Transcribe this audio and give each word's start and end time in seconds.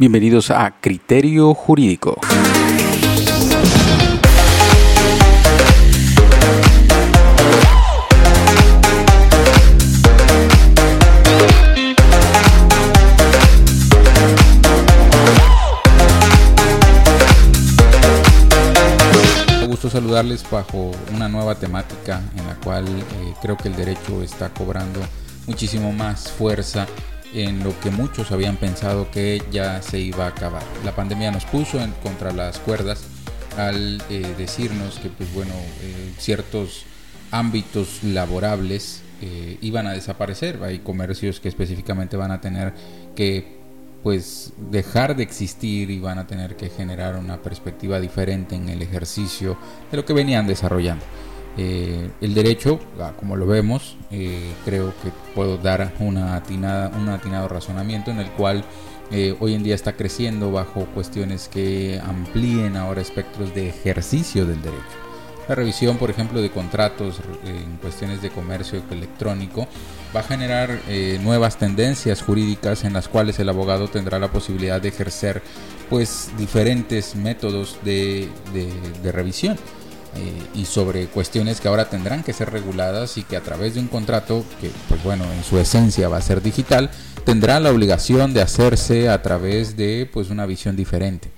Bienvenidos 0.00 0.50
a 0.50 0.80
Criterio 0.80 1.52
Jurídico. 1.52 2.18
saludarles 19.90 20.48
bajo 20.48 20.92
una 21.12 21.28
nueva 21.28 21.56
temática 21.56 22.22
en 22.36 22.46
la 22.46 22.54
cual 22.54 22.86
eh, 22.86 23.34
creo 23.42 23.56
que 23.56 23.68
el 23.68 23.76
derecho 23.76 24.22
está 24.22 24.48
cobrando 24.48 25.00
muchísimo 25.46 25.92
más 25.92 26.30
fuerza 26.30 26.86
en 27.34 27.62
lo 27.62 27.78
que 27.80 27.90
muchos 27.90 28.32
habían 28.32 28.56
pensado 28.56 29.10
que 29.10 29.42
ya 29.50 29.82
se 29.82 30.00
iba 30.00 30.24
a 30.24 30.28
acabar. 30.28 30.62
La 30.84 30.94
pandemia 30.94 31.30
nos 31.30 31.44
puso 31.44 31.80
en 31.80 31.92
contra 32.02 32.32
las 32.32 32.58
cuerdas 32.58 33.04
al 33.56 34.02
eh, 34.10 34.34
decirnos 34.38 34.98
que 34.98 35.08
pues 35.08 35.32
bueno 35.34 35.52
eh, 35.82 36.12
ciertos 36.18 36.84
ámbitos 37.30 38.02
laborables 38.02 39.02
eh, 39.22 39.58
iban 39.60 39.86
a 39.86 39.92
desaparecer. 39.92 40.62
Hay 40.62 40.80
comercios 40.80 41.40
que 41.40 41.48
específicamente 41.48 42.16
van 42.16 42.32
a 42.32 42.40
tener 42.40 42.74
que 43.14 43.60
pues 44.02 44.54
dejar 44.70 45.14
de 45.14 45.22
existir 45.22 45.90
y 45.90 46.00
van 46.00 46.18
a 46.18 46.26
tener 46.26 46.56
que 46.56 46.70
generar 46.70 47.16
una 47.16 47.42
perspectiva 47.42 48.00
diferente 48.00 48.54
en 48.56 48.70
el 48.70 48.80
ejercicio 48.80 49.58
de 49.90 49.98
lo 49.98 50.04
que 50.06 50.14
venían 50.14 50.46
desarrollando. 50.46 51.04
Eh, 51.56 52.10
el 52.20 52.34
derecho, 52.34 52.78
ah, 53.00 53.12
como 53.18 53.36
lo 53.36 53.46
vemos, 53.46 53.96
eh, 54.10 54.52
creo 54.64 54.92
que 55.02 55.10
puedo 55.34 55.58
dar 55.58 55.92
un 55.98 56.18
atinado 56.18 57.48
razonamiento 57.48 58.10
en 58.10 58.20
el 58.20 58.30
cual 58.30 58.64
eh, 59.10 59.34
hoy 59.40 59.54
en 59.54 59.62
día 59.62 59.74
está 59.74 59.94
creciendo 59.94 60.52
bajo 60.52 60.86
cuestiones 60.86 61.48
que 61.48 62.00
amplíen 62.02 62.76
ahora 62.76 63.00
espectros 63.00 63.54
de 63.54 63.68
ejercicio 63.68 64.46
del 64.46 64.62
derecho. 64.62 64.84
La 65.48 65.56
revisión, 65.56 65.96
por 65.96 66.10
ejemplo, 66.10 66.40
de 66.40 66.50
contratos 66.50 67.20
en 67.44 67.76
cuestiones 67.78 68.22
de 68.22 68.30
comercio 68.30 68.80
electrónico 68.88 69.66
va 70.14 70.20
a 70.20 70.22
generar 70.22 70.78
nuevas 71.22 71.56
tendencias 71.56 72.22
jurídicas 72.22 72.84
en 72.84 72.92
las 72.92 73.08
cuales 73.08 73.36
el 73.40 73.48
abogado 73.48 73.88
tendrá 73.88 74.20
la 74.20 74.30
posibilidad 74.30 74.80
de 74.80 74.90
ejercer 74.90 75.42
pues 75.88 76.30
diferentes 76.38 77.16
métodos 77.16 77.78
de 77.82 78.28
revisión 79.02 79.58
eh, 80.16 80.42
y 80.54 80.64
sobre 80.64 81.06
cuestiones 81.06 81.60
que 81.60 81.68
ahora 81.68 81.88
tendrán 81.88 82.22
que 82.22 82.32
ser 82.32 82.50
reguladas 82.50 83.16
y 83.16 83.22
que 83.22 83.36
a 83.36 83.42
través 83.42 83.74
de 83.74 83.80
un 83.80 83.88
contrato 83.88 84.44
que 84.60 84.70
pues 84.88 85.02
bueno 85.02 85.24
en 85.32 85.44
su 85.44 85.58
esencia 85.58 86.08
va 86.08 86.16
a 86.16 86.22
ser 86.22 86.42
digital 86.42 86.90
tendrá 87.24 87.60
la 87.60 87.70
obligación 87.70 88.32
de 88.34 88.42
hacerse 88.42 89.08
a 89.08 89.22
través 89.22 89.76
de 89.76 90.08
pues 90.12 90.30
una 90.30 90.46
visión 90.46 90.76
diferente. 90.76 91.30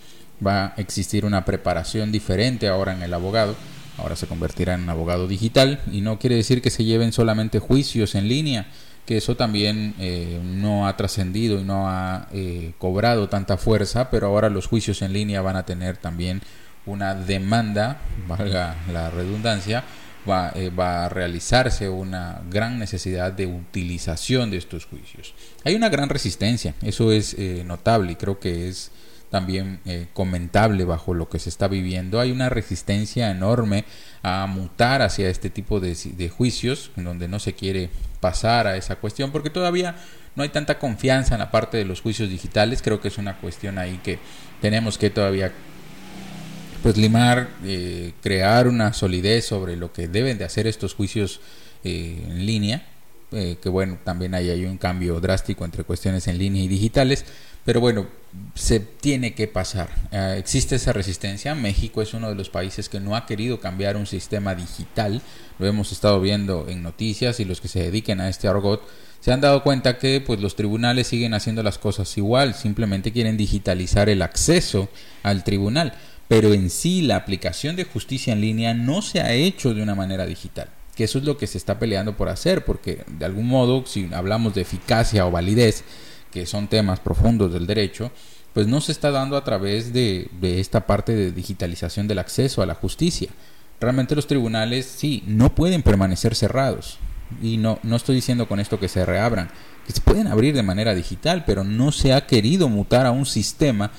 Va 0.44 0.66
a 0.66 0.74
existir 0.76 1.24
una 1.24 1.44
preparación 1.44 2.12
diferente 2.12 2.68
ahora 2.68 2.94
en 2.94 3.02
el 3.02 3.14
abogado. 3.14 3.54
Ahora 3.98 4.16
se 4.16 4.26
convertirá 4.26 4.74
en 4.74 4.88
abogado 4.88 5.28
digital 5.28 5.80
y 5.92 6.00
no 6.00 6.18
quiere 6.18 6.36
decir 6.36 6.62
que 6.62 6.70
se 6.70 6.84
lleven 6.84 7.12
solamente 7.12 7.58
juicios 7.58 8.14
en 8.14 8.28
línea 8.28 8.66
que 9.06 9.16
eso 9.16 9.36
también 9.36 9.94
eh, 9.98 10.40
no 10.42 10.86
ha 10.86 10.96
trascendido 10.96 11.58
y 11.58 11.64
no 11.64 11.88
ha 11.88 12.28
eh, 12.32 12.72
cobrado 12.78 13.28
tanta 13.28 13.56
fuerza 13.56 14.10
pero 14.10 14.28
ahora 14.28 14.48
los 14.48 14.68
juicios 14.68 15.02
en 15.02 15.12
línea 15.12 15.42
van 15.42 15.56
a 15.56 15.66
tener 15.66 15.96
también 15.96 16.40
una 16.86 17.14
demanda, 17.14 17.98
valga 18.26 18.76
la 18.92 19.10
redundancia, 19.10 19.84
va, 20.28 20.52
eh, 20.54 20.70
va, 20.70 21.04
a 21.04 21.08
realizarse 21.08 21.88
una 21.88 22.42
gran 22.50 22.78
necesidad 22.78 23.32
de 23.32 23.46
utilización 23.46 24.50
de 24.50 24.58
estos 24.58 24.86
juicios. 24.86 25.34
Hay 25.64 25.74
una 25.74 25.88
gran 25.88 26.08
resistencia, 26.08 26.74
eso 26.82 27.12
es 27.12 27.34
eh, 27.38 27.62
notable 27.66 28.12
y 28.12 28.16
creo 28.16 28.38
que 28.38 28.68
es 28.68 28.90
también 29.30 29.80
eh, 29.86 30.08
comentable 30.12 30.84
bajo 30.84 31.14
lo 31.14 31.28
que 31.28 31.38
se 31.38 31.48
está 31.48 31.66
viviendo. 31.66 32.20
Hay 32.20 32.30
una 32.30 32.50
resistencia 32.50 33.30
enorme 33.30 33.84
a 34.22 34.46
mutar 34.46 35.00
hacia 35.00 35.30
este 35.30 35.48
tipo 35.48 35.80
de, 35.80 35.96
de 36.16 36.28
juicios, 36.28 36.90
en 36.96 37.04
donde 37.04 37.28
no 37.28 37.38
se 37.38 37.54
quiere 37.54 37.88
pasar 38.20 38.66
a 38.66 38.76
esa 38.76 38.96
cuestión, 38.96 39.32
porque 39.32 39.48
todavía 39.48 39.96
no 40.36 40.42
hay 40.42 40.50
tanta 40.50 40.78
confianza 40.78 41.34
en 41.34 41.40
la 41.40 41.50
parte 41.50 41.78
de 41.78 41.86
los 41.86 42.02
juicios 42.02 42.28
digitales. 42.28 42.82
Creo 42.82 43.00
que 43.00 43.08
es 43.08 43.16
una 43.16 43.38
cuestión 43.38 43.78
ahí 43.78 44.00
que 44.04 44.18
tenemos 44.60 44.98
que 44.98 45.08
todavía 45.08 45.52
pues 46.82 46.96
limar, 46.96 47.48
eh, 47.64 48.12
crear 48.22 48.66
una 48.66 48.92
solidez 48.92 49.46
sobre 49.46 49.76
lo 49.76 49.92
que 49.92 50.08
deben 50.08 50.36
de 50.36 50.44
hacer 50.44 50.66
estos 50.66 50.94
juicios 50.94 51.40
eh, 51.84 52.24
en 52.26 52.44
línea, 52.44 52.86
eh, 53.30 53.56
que 53.62 53.68
bueno, 53.68 53.98
también 54.04 54.34
hay, 54.34 54.50
hay 54.50 54.64
un 54.64 54.78
cambio 54.78 55.20
drástico 55.20 55.64
entre 55.64 55.84
cuestiones 55.84 56.26
en 56.26 56.38
línea 56.38 56.62
y 56.62 56.68
digitales, 56.68 57.24
pero 57.64 57.80
bueno, 57.80 58.06
se 58.54 58.80
tiene 58.80 59.34
que 59.34 59.46
pasar. 59.46 59.90
existe 60.36 60.76
esa 60.76 60.92
resistencia. 60.92 61.54
México 61.54 62.02
es 62.02 62.12
uno 62.12 62.28
de 62.28 62.34
los 62.34 62.50
países 62.50 62.88
que 62.88 62.98
no 62.98 63.14
ha 63.14 63.26
querido 63.26 63.60
cambiar 63.60 63.96
un 63.96 64.06
sistema 64.06 64.54
digital. 64.56 65.22
Lo 65.58 65.66
hemos 65.66 65.92
estado 65.92 66.20
viendo 66.20 66.66
en 66.68 66.82
noticias 66.82 67.38
y 67.38 67.44
los 67.44 67.60
que 67.60 67.68
se 67.68 67.80
dediquen 67.80 68.20
a 68.20 68.28
este 68.28 68.48
argot 68.48 68.82
se 69.20 69.32
han 69.32 69.40
dado 69.40 69.62
cuenta 69.62 69.98
que 69.98 70.20
pues 70.20 70.40
los 70.40 70.56
tribunales 70.56 71.06
siguen 71.06 71.34
haciendo 71.34 71.62
las 71.62 71.78
cosas 71.78 72.18
igual, 72.18 72.54
simplemente 72.54 73.12
quieren 73.12 73.36
digitalizar 73.36 74.08
el 74.08 74.20
acceso 74.20 74.88
al 75.22 75.44
tribunal 75.44 75.94
pero 76.28 76.52
en 76.52 76.70
sí 76.70 77.02
la 77.02 77.16
aplicación 77.16 77.76
de 77.76 77.84
justicia 77.84 78.32
en 78.32 78.40
línea 78.40 78.74
no 78.74 79.02
se 79.02 79.20
ha 79.20 79.32
hecho 79.32 79.74
de 79.74 79.82
una 79.82 79.94
manera 79.94 80.26
digital, 80.26 80.68
que 80.94 81.04
eso 81.04 81.18
es 81.18 81.24
lo 81.24 81.36
que 81.36 81.46
se 81.46 81.58
está 81.58 81.78
peleando 81.78 82.16
por 82.16 82.28
hacer, 82.28 82.64
porque 82.64 83.04
de 83.06 83.24
algún 83.24 83.48
modo, 83.48 83.84
si 83.86 84.08
hablamos 84.12 84.54
de 84.54 84.62
eficacia 84.62 85.26
o 85.26 85.30
validez, 85.30 85.84
que 86.32 86.46
son 86.46 86.66
temas 86.66 86.98
profundos 86.98 87.52
del 87.52 87.66
derecho, 87.66 88.10
pues 88.52 88.66
no 88.66 88.80
se 88.80 88.92
está 88.92 89.10
dando 89.10 89.36
a 89.36 89.44
través 89.44 89.92
de, 89.92 90.28
esta 90.42 90.86
parte 90.86 91.14
de 91.14 91.32
digitalización 91.32 92.08
del 92.08 92.18
acceso 92.18 92.62
a 92.62 92.66
la 92.66 92.74
justicia. 92.74 93.30
Realmente 93.80 94.14
los 94.14 94.26
tribunales 94.26 94.86
sí, 94.86 95.22
no 95.26 95.54
pueden 95.54 95.82
permanecer 95.82 96.34
cerrados. 96.34 96.98
Y 97.40 97.56
no, 97.56 97.78
no 97.82 97.96
estoy 97.96 98.16
diciendo 98.16 98.46
con 98.46 98.60
esto 98.60 98.78
que 98.78 98.88
se 98.88 99.06
reabran, 99.06 99.50
que 99.86 99.92
se 99.92 100.02
pueden 100.02 100.26
abrir 100.26 100.54
de 100.54 100.62
manera 100.62 100.94
digital, 100.94 101.44
pero 101.46 101.64
no 101.64 101.92
se 101.92 102.12
ha 102.12 102.26
querido 102.26 102.68
mutar 102.68 103.06
a 103.06 103.10
un 103.10 103.24
sistema 103.24 103.90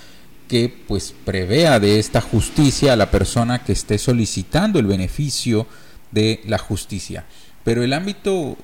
que 0.47 0.73
pues 0.87 1.13
prevea 1.25 1.79
de 1.79 1.99
esta 1.99 2.21
justicia 2.21 2.93
a 2.93 2.95
la 2.97 3.11
persona 3.11 3.63
que 3.63 3.73
esté 3.73 3.97
solicitando 3.97 4.79
el 4.79 4.85
beneficio 4.85 5.67
de 6.11 6.41
la 6.45 6.57
justicia. 6.57 7.25
Pero 7.63 7.83
el 7.83 7.93
ámbito 7.93 8.57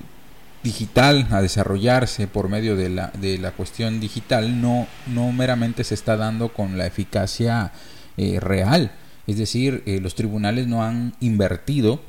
digital 0.62 1.26
a 1.30 1.40
desarrollarse 1.40 2.26
por 2.26 2.48
medio 2.48 2.76
de 2.76 2.90
la, 2.90 3.12
de 3.18 3.38
la 3.38 3.52
cuestión 3.52 3.98
digital 3.98 4.60
no, 4.60 4.86
no 5.06 5.32
meramente 5.32 5.84
se 5.84 5.94
está 5.94 6.16
dando 6.16 6.52
con 6.52 6.76
la 6.76 6.86
eficacia 6.86 7.72
eh, 8.16 8.38
real. 8.40 8.92
Es 9.26 9.38
decir, 9.38 9.82
eh, 9.86 10.00
los 10.00 10.14
tribunales 10.14 10.66
no 10.66 10.84
han 10.84 11.14
invertido, 11.20 12.00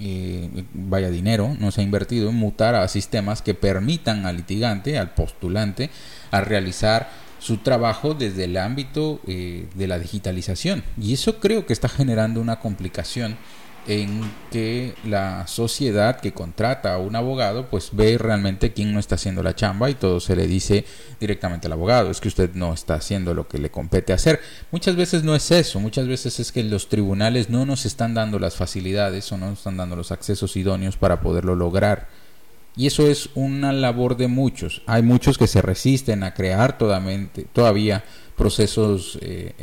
eh, 0.00 0.64
vaya 0.74 1.10
dinero, 1.10 1.56
no 1.60 1.70
se 1.70 1.80
ha 1.80 1.84
invertido 1.84 2.30
en 2.30 2.36
mutar 2.36 2.74
a 2.74 2.88
sistemas 2.88 3.42
que 3.42 3.54
permitan 3.54 4.26
al 4.26 4.38
litigante, 4.38 4.98
al 4.98 5.10
postulante, 5.10 5.90
a 6.30 6.40
realizar 6.40 7.08
su 7.46 7.58
trabajo 7.58 8.14
desde 8.14 8.44
el 8.44 8.56
ámbito 8.56 9.20
eh, 9.28 9.68
de 9.76 9.86
la 9.86 10.00
digitalización. 10.00 10.82
Y 11.00 11.14
eso 11.14 11.38
creo 11.38 11.64
que 11.64 11.72
está 11.72 11.88
generando 11.88 12.40
una 12.40 12.58
complicación 12.58 13.36
en 13.86 14.20
que 14.50 14.96
la 15.04 15.46
sociedad 15.46 16.18
que 16.18 16.32
contrata 16.32 16.94
a 16.94 16.98
un 16.98 17.14
abogado 17.14 17.70
pues 17.70 17.90
ve 17.92 18.18
realmente 18.18 18.72
quién 18.72 18.92
no 18.92 18.98
está 18.98 19.14
haciendo 19.14 19.44
la 19.44 19.54
chamba 19.54 19.88
y 19.88 19.94
todo 19.94 20.18
se 20.18 20.34
le 20.34 20.48
dice 20.48 20.84
directamente 21.20 21.68
al 21.68 21.74
abogado, 21.74 22.10
es 22.10 22.20
que 22.20 22.26
usted 22.26 22.50
no 22.54 22.74
está 22.74 22.94
haciendo 22.94 23.32
lo 23.32 23.46
que 23.46 23.58
le 23.58 23.70
compete 23.70 24.12
hacer. 24.12 24.40
Muchas 24.72 24.96
veces 24.96 25.22
no 25.22 25.36
es 25.36 25.48
eso, 25.52 25.78
muchas 25.78 26.08
veces 26.08 26.40
es 26.40 26.50
que 26.50 26.64
los 26.64 26.88
tribunales 26.88 27.48
no 27.48 27.64
nos 27.64 27.86
están 27.86 28.12
dando 28.12 28.40
las 28.40 28.56
facilidades 28.56 29.30
o 29.30 29.38
no 29.38 29.50
nos 29.50 29.58
están 29.58 29.76
dando 29.76 29.94
los 29.94 30.10
accesos 30.10 30.56
idóneos 30.56 30.96
para 30.96 31.20
poderlo 31.20 31.54
lograr. 31.54 32.08
Y 32.76 32.86
eso 32.86 33.06
es 33.06 33.30
una 33.34 33.72
labor 33.72 34.16
de 34.16 34.28
muchos. 34.28 34.82
Hay 34.86 35.02
muchos 35.02 35.38
que 35.38 35.46
se 35.46 35.62
resisten 35.62 36.22
a 36.22 36.34
crear 36.34 36.76
todavía 36.78 38.04
procesos 38.36 39.18
eh, 39.22 39.54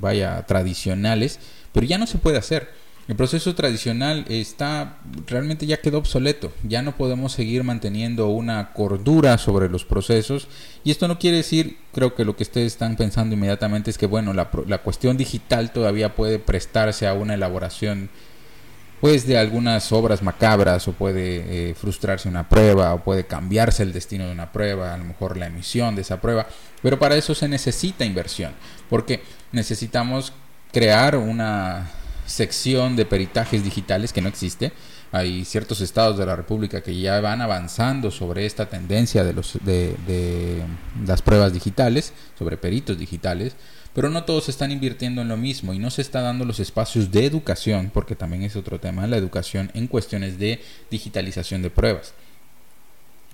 vaya 0.00 0.44
tradicionales, 0.46 1.38
pero 1.72 1.86
ya 1.86 1.98
no 1.98 2.06
se 2.06 2.18
puede 2.18 2.38
hacer. 2.38 2.70
El 3.10 3.16
proceso 3.16 3.56
tradicional 3.56 4.24
está 4.28 5.00
realmente 5.26 5.66
ya 5.66 5.78
quedó 5.78 5.98
obsoleto. 5.98 6.52
Ya 6.62 6.80
no 6.80 6.96
podemos 6.96 7.32
seguir 7.32 7.64
manteniendo 7.64 8.28
una 8.28 8.72
cordura 8.72 9.36
sobre 9.36 9.68
los 9.68 9.84
procesos. 9.84 10.46
Y 10.84 10.92
esto 10.92 11.08
no 11.08 11.18
quiere 11.18 11.38
decir, 11.38 11.76
creo 11.92 12.14
que 12.14 12.24
lo 12.24 12.36
que 12.36 12.44
ustedes 12.44 12.68
están 12.68 12.94
pensando 12.94 13.34
inmediatamente 13.34 13.90
es 13.90 13.98
que 13.98 14.06
bueno, 14.06 14.32
la, 14.32 14.48
la 14.66 14.78
cuestión 14.78 15.16
digital 15.16 15.72
todavía 15.72 16.14
puede 16.14 16.38
prestarse 16.38 17.08
a 17.08 17.14
una 17.14 17.34
elaboración 17.34 18.10
pues 19.00 19.26
de 19.26 19.38
algunas 19.38 19.92
obras 19.92 20.22
macabras 20.22 20.86
o 20.86 20.92
puede 20.92 21.70
eh, 21.70 21.74
frustrarse 21.74 22.28
una 22.28 22.48
prueba 22.48 22.92
o 22.94 23.02
puede 23.02 23.26
cambiarse 23.26 23.82
el 23.82 23.92
destino 23.92 24.26
de 24.26 24.32
una 24.32 24.52
prueba, 24.52 24.92
a 24.92 24.98
lo 24.98 25.04
mejor 25.04 25.36
la 25.36 25.46
emisión 25.46 25.94
de 25.94 26.02
esa 26.02 26.20
prueba, 26.20 26.46
pero 26.82 26.98
para 26.98 27.16
eso 27.16 27.34
se 27.34 27.48
necesita 27.48 28.04
inversión, 28.04 28.52
porque 28.90 29.22
necesitamos 29.52 30.32
crear 30.72 31.16
una 31.16 31.90
sección 32.26 32.94
de 32.94 33.06
peritajes 33.06 33.64
digitales 33.64 34.12
que 34.12 34.20
no 34.20 34.28
existe, 34.28 34.72
hay 35.12 35.44
ciertos 35.44 35.80
estados 35.80 36.16
de 36.18 36.26
la 36.26 36.36
República 36.36 36.82
que 36.82 36.98
ya 36.98 37.20
van 37.20 37.40
avanzando 37.40 38.12
sobre 38.12 38.46
esta 38.46 38.68
tendencia 38.68 39.24
de, 39.24 39.32
los, 39.32 39.58
de, 39.64 39.96
de 40.06 40.62
las 41.04 41.20
pruebas 41.20 41.52
digitales, 41.52 42.12
sobre 42.38 42.56
peritos 42.56 42.96
digitales, 42.96 43.56
pero 43.94 44.08
no 44.08 44.24
todos 44.24 44.48
están 44.48 44.70
invirtiendo 44.70 45.22
en 45.22 45.28
lo 45.28 45.36
mismo 45.36 45.74
y 45.74 45.78
no 45.78 45.90
se 45.90 46.02
está 46.02 46.20
dando 46.20 46.44
los 46.44 46.60
espacios 46.60 47.10
de 47.10 47.26
educación, 47.26 47.90
porque 47.92 48.14
también 48.14 48.42
es 48.42 48.56
otro 48.56 48.78
tema, 48.78 49.06
la 49.06 49.16
educación 49.16 49.70
en 49.74 49.86
cuestiones 49.86 50.38
de 50.38 50.60
digitalización 50.90 51.62
de 51.62 51.70
pruebas. 51.70 52.14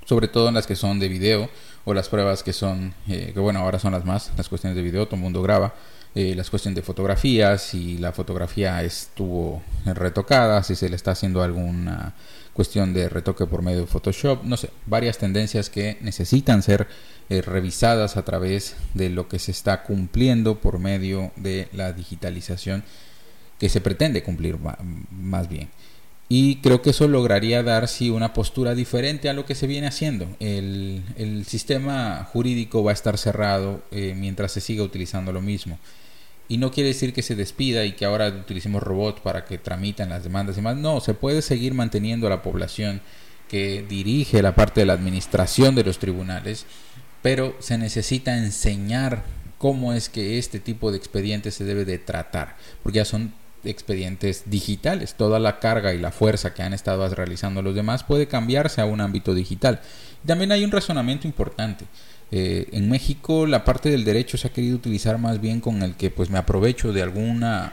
Sobre 0.05 0.29
todo 0.29 0.49
en 0.49 0.55
las 0.55 0.67
que 0.67 0.76
son 0.76 0.99
de 0.99 1.08
video 1.08 1.50
o 1.85 1.93
las 1.93 2.08
pruebas 2.08 2.43
que 2.43 2.53
son, 2.53 2.94
eh, 3.08 3.32
que 3.35 3.41
bueno, 3.41 3.61
ahora 3.61 3.79
son 3.79 3.93
las 3.93 4.05
más, 4.05 4.31
las 4.37 4.49
cuestiones 4.49 4.76
de 4.76 4.82
video, 4.82 5.06
todo 5.06 5.17
el 5.17 5.23
mundo 5.23 5.43
graba, 5.43 5.75
eh, 6.14 6.35
las 6.35 6.49
cuestiones 6.49 6.76
de 6.76 6.82
fotografías, 6.82 7.61
si 7.61 7.99
la 7.99 8.12
fotografía 8.12 8.82
estuvo 8.82 9.62
retocada, 9.85 10.62
si 10.62 10.75
se 10.75 10.88
le 10.88 10.97
está 10.97 11.11
haciendo 11.11 11.43
alguna 11.43 12.14
cuestión 12.56 12.94
de 12.94 13.11
retoque 13.11 13.47
por 13.47 13.61
medio 13.61 13.82
de 13.82 13.87
Photoshop, 13.87 14.43
no 14.43 14.56
sé, 14.56 14.70
varias 14.87 15.19
tendencias 15.19 15.69
que 15.69 15.99
necesitan 16.00 16.62
ser 16.62 16.88
eh, 17.29 17.43
revisadas 17.43 18.17
a 18.17 18.25
través 18.25 18.76
de 18.94 19.11
lo 19.11 19.29
que 19.29 19.38
se 19.38 19.50
está 19.50 19.82
cumpliendo 19.82 20.58
por 20.58 20.79
medio 20.79 21.32
de 21.37 21.69
la 21.73 21.93
digitalización 21.93 22.82
que 23.58 23.69
se 23.69 23.82
pretende 23.82 24.23
cumplir 24.23 24.56
más 25.11 25.49
bien. 25.49 25.69
Y 26.29 26.56
creo 26.56 26.82
que 26.82 26.91
eso 26.91 27.06
lograría 27.06 27.62
dar 27.62 27.87
sí 27.88 28.11
una 28.11 28.32
postura 28.32 28.75
diferente 28.75 29.29
a 29.29 29.35
lo 29.35 29.44
que 29.44 29.55
se 29.55 29.67
viene 29.67 29.87
haciendo. 29.87 30.26
El, 30.41 31.03
el 31.17 31.44
sistema 31.44 32.25
jurídico 32.32 32.82
va 32.82 32.91
a 32.91 32.94
estar 32.94 33.17
cerrado 33.19 33.82
eh, 33.93 34.14
mientras 34.17 34.53
se 34.53 34.61
siga 34.61 34.82
utilizando 34.82 35.32
lo 35.32 35.41
mismo. 35.41 35.79
Y 36.48 36.58
no 36.58 36.70
quiere 36.70 36.90
decir 36.90 37.12
que 37.12 37.22
se 37.22 37.34
despida 37.34 37.84
y 37.84 37.93
que 37.93 38.04
ahora 38.04 38.28
utilicemos 38.28 38.82
robots 38.82 39.20
para 39.20 39.44
que 39.44 39.58
tramitan 39.58 40.10
las 40.10 40.22
demandas 40.22 40.56
y 40.58 40.60
más. 40.60 40.76
No, 40.76 41.00
se 41.00 41.14
puede 41.14 41.43
seguir 41.43 41.75
manteniendo 41.75 42.26
a 42.26 42.31
la 42.31 42.43
población 42.43 43.00
que 43.48 43.84
dirige 43.88 44.43
la 44.43 44.54
parte 44.54 44.81
de 44.81 44.87
la 44.87 44.93
administración 44.93 45.75
de 45.75 45.84
los 45.84 45.98
tribunales, 45.98 46.66
pero 47.22 47.56
se 47.58 47.78
necesita 47.78 48.37
enseñar 48.37 49.25
cómo 49.58 49.93
es 49.93 50.08
que 50.08 50.38
este 50.38 50.60
tipo 50.60 50.90
de 50.90 50.98
expedientes 50.98 51.54
se 51.54 51.64
debe 51.64 51.84
de 51.84 51.98
tratar, 51.98 52.56
porque 52.82 52.98
ya 52.98 53.04
son 53.04 53.32
expedientes 53.64 54.44
digitales. 54.46 55.14
Toda 55.14 55.38
la 55.38 55.58
carga 55.58 55.94
y 55.94 55.98
la 55.98 56.12
fuerza 56.12 56.54
que 56.54 56.62
han 56.62 56.72
estado 56.72 57.08
realizando 57.14 57.62
los 57.62 57.75
demás 57.75 58.04
puede 58.04 58.28
cambiarse 58.28 58.81
a 58.81 58.87
un 58.87 59.00
ámbito 59.00 59.34
digital. 59.34 59.81
También 60.25 60.52
hay 60.52 60.64
un 60.64 60.70
razonamiento 60.70 61.26
importante. 61.26 61.87
Eh, 62.32 62.69
en 62.73 62.90
México 62.90 63.46
la 63.46 63.64
parte 63.64 63.88
del 63.88 64.05
derecho 64.05 64.37
se 64.37 64.49
ha 64.49 64.52
querido 64.52 64.76
utilizar 64.76 65.17
más 65.19 65.40
bien 65.40 65.61
con 65.61 65.82
el 65.82 65.94
que 65.94 66.11
pues 66.11 66.28
me 66.28 66.38
aprovecho 66.38 66.93
de 66.93 67.02
alguna 67.02 67.73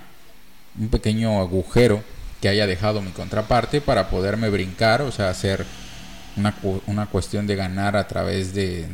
un 0.80 0.90
pequeño 0.90 1.40
agujero 1.40 2.04
que 2.42 2.50
haya 2.50 2.68
dejado 2.68 3.02
mi 3.02 3.12
contraparte 3.12 3.82
para 3.82 4.10
poderme 4.10 4.50
brincar, 4.50 5.02
o 5.02 5.12
sea, 5.12 5.30
hacer 5.30 5.66
una, 6.36 6.54
una 6.88 7.06
cuestión 7.06 7.48
de 7.48 7.56
ganar 7.56 7.96
a 7.96 8.08
través 8.08 8.54
de, 8.54 8.86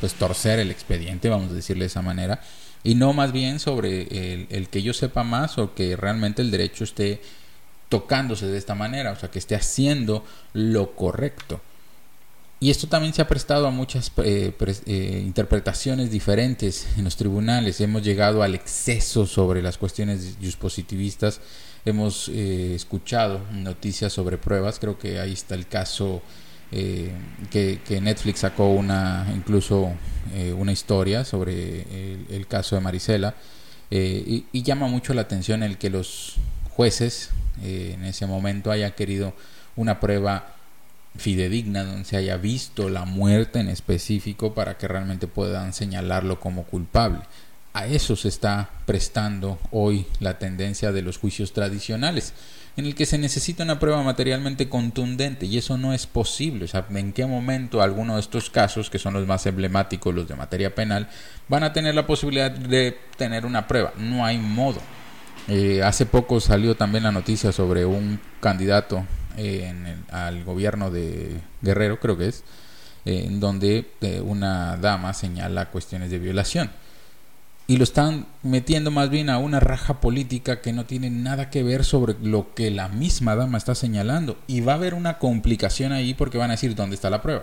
pues 0.00 0.14
torcer 0.14 0.58
el 0.58 0.70
expediente, 0.70 1.28
vamos 1.28 1.50
a 1.50 1.54
decirle 1.54 1.84
de 1.84 1.86
esa 1.86 2.02
manera, 2.02 2.40
y 2.84 2.94
no 2.94 3.12
más 3.14 3.32
bien 3.32 3.58
sobre 3.58 4.02
el, 4.02 4.46
el 4.50 4.68
que 4.68 4.82
yo 4.82 4.92
sepa 4.92 5.24
más 5.24 5.56
o 5.56 5.74
que 5.74 5.96
realmente 5.96 6.42
el 6.42 6.50
derecho 6.50 6.84
esté 6.84 7.22
tocándose 7.88 8.46
de 8.46 8.58
esta 8.58 8.74
manera, 8.74 9.12
o 9.12 9.16
sea, 9.16 9.30
que 9.30 9.38
esté 9.38 9.54
haciendo 9.54 10.24
lo 10.52 10.94
correcto. 10.94 11.60
Y 12.58 12.70
esto 12.70 12.86
también 12.88 13.12
se 13.12 13.20
ha 13.20 13.28
prestado 13.28 13.66
a 13.66 13.70
muchas 13.70 14.10
eh, 14.16 14.52
eh, 14.86 15.22
interpretaciones 15.26 16.10
diferentes 16.10 16.86
en 16.96 17.04
los 17.04 17.16
tribunales. 17.16 17.82
Hemos 17.82 18.02
llegado 18.02 18.42
al 18.42 18.54
exceso 18.54 19.26
sobre 19.26 19.60
las 19.60 19.76
cuestiones 19.76 20.36
positivistas. 20.58 21.40
Hemos 21.84 22.30
eh, 22.30 22.74
escuchado 22.74 23.42
noticias 23.52 24.14
sobre 24.14 24.38
pruebas. 24.38 24.78
Creo 24.78 24.98
que 24.98 25.20
ahí 25.20 25.34
está 25.34 25.54
el 25.54 25.66
caso 25.66 26.22
que, 26.70 27.78
Netflix 28.02 28.40
sacó 28.40 28.70
una 28.70 29.30
incluso 29.34 29.92
una 30.58 30.72
historia 30.72 31.24
sobre 31.24 31.82
el, 32.28 32.46
caso 32.48 32.74
de 32.74 32.80
Marisela. 32.80 33.34
Y, 33.90 34.46
y, 34.50 34.62
llama 34.62 34.88
mucho 34.88 35.14
la 35.14 35.22
atención 35.22 35.62
el 35.62 35.78
que 35.78 35.90
los 35.90 36.36
jueces 36.70 37.30
en 37.62 38.04
ese 38.04 38.26
momento 38.26 38.72
hayan 38.72 38.92
querido 38.92 39.32
una 39.76 40.00
prueba 40.00 40.55
fidedigna 41.18 41.84
donde 41.84 42.04
se 42.04 42.16
haya 42.16 42.36
visto 42.36 42.88
la 42.88 43.04
muerte 43.04 43.60
en 43.60 43.68
específico 43.68 44.54
para 44.54 44.76
que 44.78 44.88
realmente 44.88 45.26
puedan 45.26 45.72
señalarlo 45.72 46.40
como 46.40 46.64
culpable. 46.64 47.20
A 47.72 47.86
eso 47.86 48.16
se 48.16 48.28
está 48.28 48.70
prestando 48.86 49.58
hoy 49.70 50.06
la 50.18 50.38
tendencia 50.38 50.92
de 50.92 51.02
los 51.02 51.18
juicios 51.18 51.52
tradicionales, 51.52 52.32
en 52.76 52.86
el 52.86 52.94
que 52.94 53.04
se 53.04 53.18
necesita 53.18 53.64
una 53.64 53.78
prueba 53.78 54.02
materialmente 54.02 54.68
contundente 54.68 55.44
y 55.44 55.58
eso 55.58 55.76
no 55.76 55.92
es 55.92 56.06
posible. 56.06 56.64
O 56.64 56.68
sea, 56.68 56.86
¿en 56.90 57.12
qué 57.12 57.26
momento 57.26 57.82
alguno 57.82 58.14
de 58.14 58.20
estos 58.20 58.48
casos, 58.48 58.88
que 58.88 58.98
son 58.98 59.12
los 59.12 59.26
más 59.26 59.44
emblemáticos, 59.44 60.14
los 60.14 60.26
de 60.26 60.36
materia 60.36 60.74
penal, 60.74 61.08
van 61.48 61.64
a 61.64 61.72
tener 61.74 61.94
la 61.94 62.06
posibilidad 62.06 62.50
de 62.50 62.98
tener 63.18 63.44
una 63.44 63.66
prueba? 63.66 63.92
No 63.98 64.24
hay 64.24 64.38
modo. 64.38 64.80
Eh, 65.48 65.82
hace 65.82 66.06
poco 66.06 66.40
salió 66.40 66.76
también 66.76 67.04
la 67.04 67.12
noticia 67.12 67.52
sobre 67.52 67.84
un 67.84 68.18
candidato 68.40 69.04
en 69.36 70.04
al 70.10 70.44
gobierno 70.44 70.90
de 70.90 71.40
Guerrero, 71.62 72.00
creo 72.00 72.16
que 72.16 72.28
es, 72.28 72.44
en 73.04 73.40
donde 73.40 73.90
eh, 74.00 74.20
una 74.20 74.76
dama 74.76 75.14
señala 75.14 75.70
cuestiones 75.70 76.10
de 76.10 76.18
violación. 76.18 76.70
Y 77.68 77.78
lo 77.78 77.84
están 77.84 78.26
metiendo 78.44 78.92
más 78.92 79.10
bien 79.10 79.28
a 79.28 79.38
una 79.38 79.58
raja 79.58 80.00
política 80.00 80.60
que 80.60 80.72
no 80.72 80.86
tiene 80.86 81.10
nada 81.10 81.50
que 81.50 81.64
ver 81.64 81.84
sobre 81.84 82.14
lo 82.22 82.54
que 82.54 82.70
la 82.70 82.88
misma 82.88 83.34
dama 83.34 83.58
está 83.58 83.74
señalando. 83.74 84.38
Y 84.46 84.60
va 84.60 84.72
a 84.72 84.76
haber 84.76 84.94
una 84.94 85.18
complicación 85.18 85.92
ahí 85.92 86.14
porque 86.14 86.38
van 86.38 86.50
a 86.50 86.54
decir 86.54 86.76
dónde 86.76 86.94
está 86.94 87.10
la 87.10 87.22
prueba. 87.22 87.42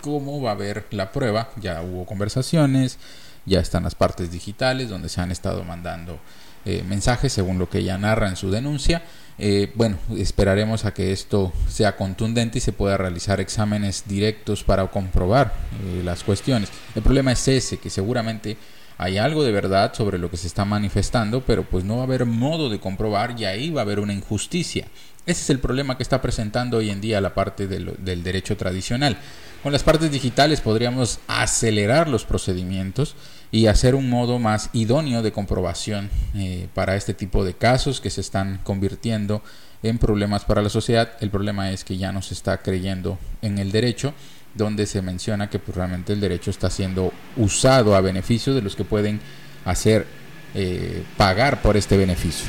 ¿Cómo 0.00 0.42
va 0.42 0.50
a 0.50 0.54
haber 0.54 0.86
la 0.90 1.12
prueba? 1.12 1.50
Ya 1.60 1.80
hubo 1.80 2.06
conversaciones, 2.06 2.98
ya 3.46 3.60
están 3.60 3.84
las 3.84 3.94
partes 3.94 4.32
digitales 4.32 4.88
donde 4.88 5.08
se 5.08 5.20
han 5.20 5.30
estado 5.30 5.62
mandando 5.62 6.18
eh, 6.64 6.84
mensajes 6.88 7.32
según 7.32 7.58
lo 7.58 7.68
que 7.68 7.78
ella 7.78 7.98
narra 7.98 8.28
en 8.28 8.36
su 8.36 8.50
denuncia 8.50 9.02
eh, 9.38 9.72
bueno, 9.74 9.98
esperaremos 10.16 10.84
a 10.84 10.92
que 10.94 11.12
esto 11.12 11.52
sea 11.68 11.96
contundente 11.96 12.58
y 12.58 12.60
se 12.60 12.72
pueda 12.72 12.96
realizar 12.96 13.40
exámenes 13.40 14.04
directos 14.06 14.62
para 14.62 14.86
comprobar 14.86 15.52
eh, 15.84 16.02
las 16.04 16.22
cuestiones. 16.22 16.70
El 16.94 17.02
problema 17.02 17.32
es 17.32 17.48
ese, 17.48 17.78
que 17.78 17.90
seguramente 17.90 18.56
hay 18.98 19.18
algo 19.18 19.42
de 19.42 19.50
verdad 19.50 19.94
sobre 19.94 20.18
lo 20.18 20.30
que 20.30 20.36
se 20.36 20.46
está 20.46 20.64
manifestando, 20.64 21.40
pero 21.40 21.64
pues 21.64 21.84
no 21.84 21.96
va 21.96 22.02
a 22.02 22.04
haber 22.04 22.26
modo 22.26 22.68
de 22.68 22.78
comprobar 22.78 23.34
y 23.38 23.46
ahí 23.46 23.70
va 23.70 23.80
a 23.80 23.84
haber 23.84 24.00
una 24.00 24.12
injusticia. 24.12 24.86
Ese 25.24 25.40
es 25.40 25.50
el 25.50 25.60
problema 25.60 25.96
que 25.96 26.02
está 26.02 26.20
presentando 26.20 26.76
hoy 26.76 26.90
en 26.90 27.00
día 27.00 27.20
la 27.20 27.34
parte 27.34 27.66
del, 27.66 27.96
del 27.98 28.22
derecho 28.22 28.56
tradicional. 28.56 29.16
Con 29.62 29.72
las 29.72 29.82
partes 29.82 30.10
digitales 30.10 30.60
podríamos 30.60 31.20
acelerar 31.26 32.08
los 32.08 32.24
procedimientos 32.24 33.16
y 33.52 33.66
hacer 33.66 33.94
un 33.94 34.08
modo 34.08 34.38
más 34.38 34.70
idóneo 34.72 35.22
de 35.22 35.30
comprobación 35.30 36.08
eh, 36.34 36.68
para 36.74 36.96
este 36.96 37.12
tipo 37.12 37.44
de 37.44 37.52
casos 37.52 38.00
que 38.00 38.08
se 38.08 38.22
están 38.22 38.58
convirtiendo 38.64 39.42
en 39.82 39.98
problemas 39.98 40.46
para 40.46 40.62
la 40.62 40.70
sociedad. 40.70 41.12
El 41.20 41.30
problema 41.30 41.70
es 41.70 41.84
que 41.84 41.98
ya 41.98 42.12
no 42.12 42.22
se 42.22 42.32
está 42.32 42.62
creyendo 42.62 43.18
en 43.42 43.58
el 43.58 43.70
derecho, 43.70 44.14
donde 44.54 44.86
se 44.86 45.02
menciona 45.02 45.50
que 45.50 45.58
pues, 45.58 45.76
realmente 45.76 46.14
el 46.14 46.20
derecho 46.20 46.50
está 46.50 46.70
siendo 46.70 47.12
usado 47.36 47.94
a 47.94 48.00
beneficio 48.00 48.54
de 48.54 48.62
los 48.62 48.74
que 48.74 48.84
pueden 48.84 49.20
hacer 49.66 50.06
eh, 50.54 51.04
pagar 51.18 51.60
por 51.60 51.76
este 51.76 51.98
beneficio. 51.98 52.46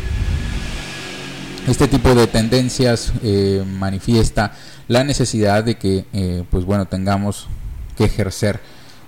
Este 1.67 1.89
tipo 1.89 2.15
de 2.15 2.27
tendencias 2.27 3.11
eh, 3.23 3.61
manifiesta 3.65 4.53
la 4.87 5.03
necesidad 5.03 5.65
de 5.65 5.75
que 5.75 6.45
pues 6.49 6.65
bueno 6.65 6.85
tengamos 6.87 7.47
que 7.95 8.03
ejercer 8.03 8.59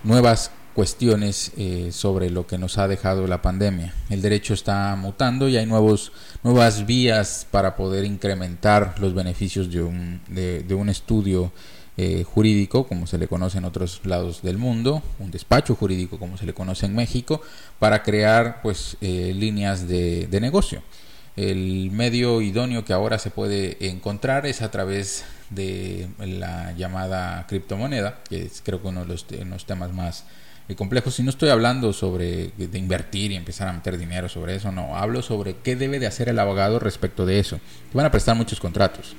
nuevas 0.05 0.51
cuestiones 0.75 1.53
eh, 1.57 1.89
sobre 1.91 2.29
lo 2.29 2.45
que 2.45 2.57
nos 2.57 2.77
ha 2.77 2.87
dejado 2.87 3.25
la 3.27 3.41
pandemia. 3.41 3.93
El 4.09 4.21
derecho 4.21 4.53
está 4.53 4.95
mutando 4.97 5.47
y 5.47 5.55
hay 5.55 5.65
nuevos, 5.65 6.11
nuevas 6.43 6.85
vías 6.85 7.47
para 7.49 7.77
poder 7.77 8.03
incrementar 8.03 8.95
los 8.99 9.15
beneficios 9.15 9.71
de 9.71 9.81
un, 9.81 10.21
de, 10.27 10.75
un 10.75 10.89
estudio 10.89 11.53
eh, 11.95 12.23
jurídico, 12.23 12.85
como 12.87 13.07
se 13.07 13.17
le 13.17 13.29
conoce 13.29 13.57
en 13.57 13.65
otros 13.65 14.01
lados 14.03 14.41
del 14.41 14.57
mundo, 14.57 15.01
un 15.19 15.31
despacho 15.31 15.75
jurídico, 15.75 16.19
como 16.19 16.37
se 16.37 16.45
le 16.45 16.53
conoce 16.53 16.85
en 16.85 16.93
México, 16.93 17.41
para 17.79 18.03
crear 18.03 18.61
pues 18.61 18.97
eh, 18.99 19.33
líneas 19.33 19.87
de, 19.87 20.27
de 20.27 20.41
negocio. 20.41 20.83
El 21.37 21.89
medio 21.91 22.41
idóneo 22.41 22.83
que 22.83 22.91
ahora 22.91 23.17
se 23.17 23.29
puede 23.29 23.89
encontrar 23.89 24.45
es 24.45 24.61
a 24.61 24.71
través 24.71 25.23
de 25.49 26.09
la 26.19 26.73
llamada 26.73 27.45
criptomoneda, 27.47 28.19
que 28.27 28.43
es 28.43 28.61
creo 28.63 28.81
que 28.81 28.87
uno 28.89 29.01
de 29.01 29.07
los, 29.07 29.27
de 29.27 29.45
los 29.45 29.65
temas 29.65 29.93
más 29.93 30.25
complejo. 30.73 31.11
Si 31.11 31.21
no 31.21 31.29
estoy 31.29 31.49
hablando 31.49 31.93
sobre 31.93 32.49
de 32.57 32.79
invertir 32.79 33.31
y 33.31 33.35
empezar 33.35 33.67
a 33.67 33.73
meter 33.73 33.99
dinero 33.99 34.27
sobre 34.27 34.55
eso, 34.55 34.71
no. 34.71 34.97
Hablo 34.97 35.21
sobre 35.21 35.57
qué 35.57 35.75
debe 35.75 35.99
de 35.99 36.07
hacer 36.07 36.27
el 36.29 36.39
abogado 36.39 36.79
respecto 36.79 37.27
de 37.27 37.37
eso. 37.37 37.59
Van 37.93 38.07
a 38.07 38.11
prestar 38.11 38.35
muchos 38.35 38.59
contratos. 38.59 39.15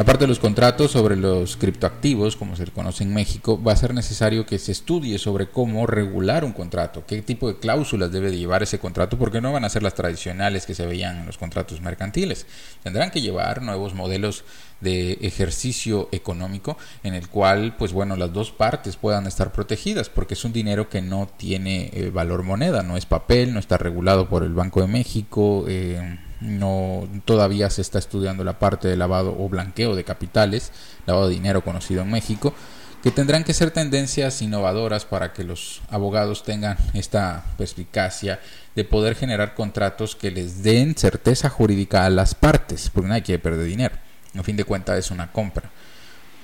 La 0.00 0.06
parte 0.06 0.24
de 0.24 0.28
los 0.28 0.38
contratos 0.38 0.92
sobre 0.92 1.14
los 1.14 1.58
criptoactivos, 1.58 2.34
como 2.34 2.56
se 2.56 2.64
conoce 2.68 3.04
en 3.04 3.12
México, 3.12 3.62
va 3.62 3.74
a 3.74 3.76
ser 3.76 3.92
necesario 3.92 4.46
que 4.46 4.58
se 4.58 4.72
estudie 4.72 5.18
sobre 5.18 5.50
cómo 5.50 5.86
regular 5.86 6.42
un 6.42 6.54
contrato, 6.54 7.04
qué 7.06 7.20
tipo 7.20 7.48
de 7.48 7.58
cláusulas 7.58 8.10
debe 8.10 8.30
de 8.30 8.38
llevar 8.38 8.62
ese 8.62 8.78
contrato, 8.78 9.18
porque 9.18 9.42
no 9.42 9.52
van 9.52 9.66
a 9.66 9.68
ser 9.68 9.82
las 9.82 9.92
tradicionales 9.92 10.64
que 10.64 10.74
se 10.74 10.86
veían 10.86 11.18
en 11.18 11.26
los 11.26 11.36
contratos 11.36 11.82
mercantiles. 11.82 12.46
Tendrán 12.82 13.10
que 13.10 13.20
llevar 13.20 13.60
nuevos 13.60 13.92
modelos 13.92 14.44
de 14.80 15.18
ejercicio 15.20 16.08
económico 16.12 16.78
en 17.02 17.12
el 17.12 17.28
cual, 17.28 17.76
pues 17.76 17.92
bueno, 17.92 18.16
las 18.16 18.32
dos 18.32 18.52
partes 18.52 18.96
puedan 18.96 19.26
estar 19.26 19.52
protegidas, 19.52 20.08
porque 20.08 20.32
es 20.32 20.42
un 20.46 20.54
dinero 20.54 20.88
que 20.88 21.02
no 21.02 21.28
tiene 21.36 21.90
eh, 21.92 22.08
valor 22.08 22.42
moneda, 22.42 22.82
no 22.82 22.96
es 22.96 23.04
papel, 23.04 23.52
no 23.52 23.60
está 23.60 23.76
regulado 23.76 24.30
por 24.30 24.44
el 24.44 24.54
Banco 24.54 24.80
de 24.80 24.86
México. 24.86 25.66
Eh, 25.68 26.18
no 26.40 27.08
todavía 27.24 27.70
se 27.70 27.82
está 27.82 27.98
estudiando 27.98 28.44
la 28.44 28.58
parte 28.58 28.88
de 28.88 28.96
lavado 28.96 29.36
o 29.38 29.48
blanqueo 29.48 29.94
de 29.94 30.04
capitales, 30.04 30.72
lavado 31.06 31.28
de 31.28 31.34
dinero 31.34 31.62
conocido 31.62 32.02
en 32.02 32.10
México, 32.10 32.54
que 33.02 33.10
tendrán 33.10 33.44
que 33.44 33.54
ser 33.54 33.70
tendencias 33.70 34.42
innovadoras 34.42 35.04
para 35.04 35.32
que 35.32 35.44
los 35.44 35.80
abogados 35.88 36.44
tengan 36.44 36.76
esta 36.92 37.44
perspicacia 37.56 38.40
de 38.74 38.84
poder 38.84 39.14
generar 39.14 39.54
contratos 39.54 40.16
que 40.16 40.30
les 40.30 40.62
den 40.62 40.94
certeza 40.96 41.48
jurídica 41.48 42.04
a 42.04 42.10
las 42.10 42.34
partes, 42.34 42.90
porque 42.92 43.08
nadie 43.08 43.22
quiere 43.22 43.42
perder 43.42 43.66
dinero. 43.66 43.96
A 44.38 44.42
fin 44.42 44.56
de 44.56 44.64
cuentas 44.64 44.98
es 44.98 45.10
una 45.10 45.32
compra. 45.32 45.70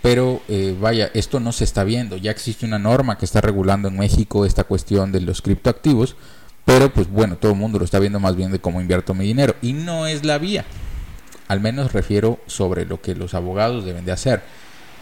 Pero 0.02 0.40
eh, 0.48 0.76
vaya, 0.80 1.10
esto 1.14 1.40
no 1.40 1.52
se 1.52 1.64
está 1.64 1.84
viendo. 1.84 2.16
Ya 2.16 2.30
existe 2.30 2.64
una 2.64 2.78
norma 2.78 3.18
que 3.18 3.24
está 3.24 3.40
regulando 3.40 3.88
en 3.88 3.98
México 3.98 4.46
esta 4.46 4.64
cuestión 4.64 5.12
de 5.12 5.20
los 5.20 5.42
criptoactivos, 5.42 6.16
pero 6.66 6.92
pues 6.92 7.08
bueno, 7.08 7.37
todo 7.37 7.52
el 7.52 7.58
mundo 7.58 7.78
lo 7.78 7.85
está 7.85 8.00
viendo 8.00 8.18
más 8.18 8.35
bien 8.35 8.50
de 8.50 8.58
cómo 8.58 8.80
invierto 8.80 9.14
mi 9.14 9.25
dinero. 9.25 9.54
Y 9.62 9.73
no 9.73 10.06
es 10.08 10.25
la 10.25 10.37
vía. 10.37 10.64
Al 11.46 11.61
menos 11.61 11.92
refiero 11.92 12.40
sobre 12.46 12.85
lo 12.85 13.00
que 13.00 13.14
los 13.14 13.35
abogados 13.35 13.85
deben 13.85 14.04
de 14.04 14.11
hacer. 14.11 14.42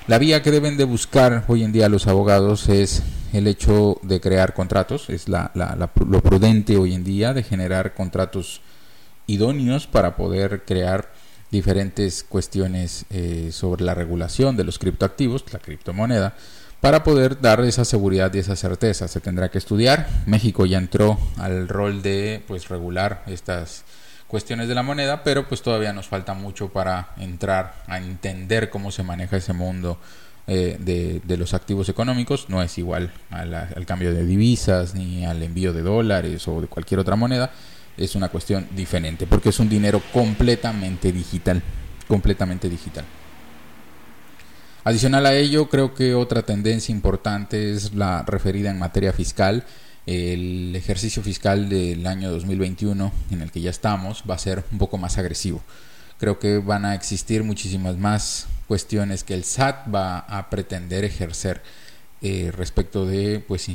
La 0.06 0.18
vía 0.18 0.42
que 0.42 0.50
deben 0.50 0.76
de 0.76 0.84
buscar 0.84 1.44
hoy 1.48 1.64
en 1.64 1.72
día 1.72 1.88
los 1.88 2.06
abogados 2.06 2.68
es 2.68 3.02
el 3.32 3.46
hecho 3.46 3.98
de 4.02 4.20
crear 4.20 4.52
contratos, 4.52 5.08
es 5.08 5.30
la, 5.30 5.50
lo 5.54 6.20
prudente 6.20 6.76
hoy 6.76 6.92
en 6.92 7.02
día 7.02 7.32
de 7.32 7.42
generar 7.42 7.94
contratos 7.94 8.60
idóneos 9.26 9.86
para 9.86 10.16
poder 10.16 10.64
crear 10.66 11.10
diferentes 11.50 12.24
cuestiones 12.24 13.06
eh, 13.08 13.48
sobre 13.52 13.84
la 13.84 13.94
regulación 13.94 14.54
de 14.58 14.64
los 14.64 14.78
criptoactivos, 14.78 15.46
la 15.50 15.60
criptomoneda, 15.60 16.34
para 16.84 17.02
poder 17.02 17.40
dar 17.40 17.60
esa 17.60 17.82
seguridad 17.86 18.30
y 18.34 18.40
esa 18.40 18.56
certeza. 18.56 19.08
Se 19.08 19.18
tendrá 19.18 19.50
que 19.50 19.56
estudiar. 19.56 20.06
México 20.26 20.66
ya 20.66 20.76
entró 20.76 21.18
al 21.38 21.66
rol 21.66 22.02
de 22.02 22.42
pues 22.46 22.68
regular 22.68 23.22
estas 23.26 23.84
cuestiones 24.26 24.68
de 24.68 24.74
la 24.74 24.82
moneda, 24.82 25.24
pero 25.24 25.48
pues 25.48 25.62
todavía 25.62 25.94
nos 25.94 26.08
falta 26.08 26.34
mucho 26.34 26.68
para 26.68 27.14
entrar 27.16 27.72
a 27.86 27.96
entender 27.96 28.68
cómo 28.68 28.90
se 28.90 29.02
maneja 29.02 29.38
ese 29.38 29.54
mundo 29.54 29.98
eh, 30.46 30.76
de, 30.78 31.36
los 31.38 31.54
activos 31.54 31.88
económicos. 31.88 32.50
No 32.50 32.62
es 32.62 32.76
igual 32.76 33.14
al 33.30 33.86
cambio 33.86 34.12
de 34.12 34.26
divisas 34.26 34.94
ni 34.94 35.24
al 35.24 35.42
envío 35.42 35.72
de 35.72 35.80
dólares 35.80 36.46
o 36.48 36.60
de 36.60 36.66
cualquier 36.66 37.00
otra 37.00 37.16
moneda. 37.16 37.50
Es 37.96 38.14
una 38.14 38.28
cuestión 38.28 38.68
diferente 38.76 39.26
porque 39.26 39.48
es 39.48 39.58
un 39.58 39.70
dinero 39.70 40.02
completamente 40.12 41.12
digital. 41.12 41.62
Completamente 42.06 42.68
digital. 42.68 43.06
Adicional 44.84 45.24
a 45.24 45.32
ello, 45.34 45.70
creo 45.70 45.94
que 45.94 46.14
otra 46.14 46.42
tendencia 46.42 46.92
importante 46.92 47.72
es 47.72 47.94
la 47.94 48.22
referida 48.22 48.70
en 48.70 48.78
materia 48.78 49.14
fiscal. 49.14 49.64
El 50.04 50.76
ejercicio 50.76 51.22
fiscal 51.22 51.70
del 51.70 52.06
año 52.06 52.30
2021, 52.30 53.10
en 53.30 53.40
el 53.40 53.50
que 53.50 53.62
ya 53.62 53.70
estamos, 53.70 54.24
va 54.28 54.34
a 54.34 54.38
ser 54.38 54.62
un 54.70 54.76
poco 54.76 54.98
más 54.98 55.16
agresivo. 55.16 55.62
Creo 56.18 56.38
que 56.38 56.58
van 56.58 56.84
a 56.84 56.94
existir 56.94 57.44
muchísimas 57.44 57.96
más 57.96 58.46
cuestiones 58.68 59.24
que 59.24 59.32
el 59.32 59.44
SAT 59.44 59.94
va 59.94 60.18
a 60.18 60.50
pretender 60.50 61.04
ejercer 61.04 61.62
eh, 62.20 62.52
respecto 62.56 63.04
de 63.04 63.40
pues 63.46 63.68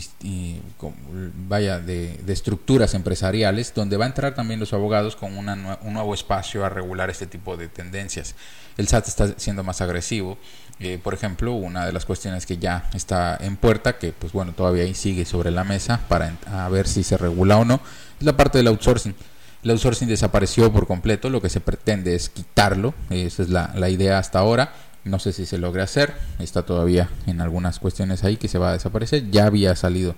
vaya 1.47 1.79
de, 1.79 2.19
estructuras 2.27 2.95
empresariales 2.95 3.73
donde 3.75 3.95
va 3.97 4.05
a 4.05 4.07
entrar 4.07 4.33
también 4.33 4.59
los 4.59 4.73
abogados 4.73 5.15
con 5.15 5.37
un 5.37 5.93
nuevo 5.93 6.13
espacio 6.15 6.65
a 6.65 6.69
regular 6.69 7.11
este 7.11 7.27
tipo 7.27 7.57
de 7.57 7.67
tendencias 7.67 8.33
el 8.79 8.87
SAT 8.87 9.07
está 9.07 9.33
siendo 9.37 9.63
más 9.63 9.81
agresivo 9.81 10.37
eh, 10.81 10.97
por 11.01 11.13
ejemplo, 11.13 11.53
una 11.53 11.85
de 11.85 11.91
las 11.91 12.05
cuestiones 12.05 12.45
que 12.45 12.57
ya 12.57 12.89
está 12.93 13.37
en 13.41 13.57
puerta, 13.57 13.97
que 13.97 14.13
pues 14.13 14.31
bueno, 14.31 14.53
todavía 14.53 14.83
ahí 14.83 14.93
sigue 14.93 15.25
sobre 15.25 15.51
la 15.51 15.65
mesa 15.65 15.99
para 16.07 16.37
ver 16.69 16.87
si 16.87 17.03
se 17.03 17.17
regula 17.17 17.57
o 17.57 17.65
no, 17.65 17.81
es 18.17 18.25
la 18.25 18.37
parte 18.37 18.59
del 18.59 18.67
outsourcing. 18.67 19.13
El 19.61 19.71
outsourcing 19.71 20.07
desapareció 20.07 20.71
por 20.71 20.87
completo, 20.87 21.29
lo 21.29 21.41
que 21.41 21.49
se 21.49 21.59
pretende 21.59 22.15
es 22.15 22.29
quitarlo, 22.29 22.93
esa 23.09 23.43
es 23.43 23.49
la, 23.49 23.73
la 23.75 23.89
idea 23.89 24.19
hasta 24.19 24.39
ahora. 24.39 24.73
No 25.03 25.19
sé 25.19 25.33
si 25.33 25.45
se 25.45 25.57
logra 25.57 25.83
hacer, 25.83 26.13
está 26.39 26.63
todavía 26.63 27.09
en 27.25 27.41
algunas 27.41 27.79
cuestiones 27.79 28.23
ahí 28.23 28.37
que 28.37 28.47
se 28.47 28.57
va 28.57 28.69
a 28.69 28.73
desaparecer. 28.73 29.29
Ya 29.31 29.47
había 29.47 29.75
salido 29.75 30.15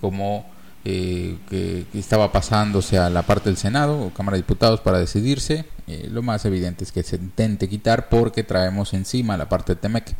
como 0.00 0.46
eh, 0.86 1.38
que, 1.48 1.86
estaba 1.94 2.30
pasándose 2.30 2.98
a 2.98 3.08
la 3.08 3.22
parte 3.22 3.48
del 3.48 3.56
Senado 3.56 3.98
o 4.02 4.10
Cámara 4.10 4.36
de 4.36 4.42
Diputados 4.42 4.80
para 4.80 4.98
decidirse. 4.98 5.64
Eh, 5.86 6.08
lo 6.10 6.22
más 6.22 6.44
evidente 6.44 6.84
es 6.84 6.92
que 6.92 7.02
se 7.02 7.16
intente 7.16 7.68
quitar 7.68 8.10
porque 8.10 8.42
traemos 8.42 8.92
encima 8.92 9.38
la 9.38 9.48
parte 9.48 9.74
de 9.74 9.80
Temec, 9.80 10.14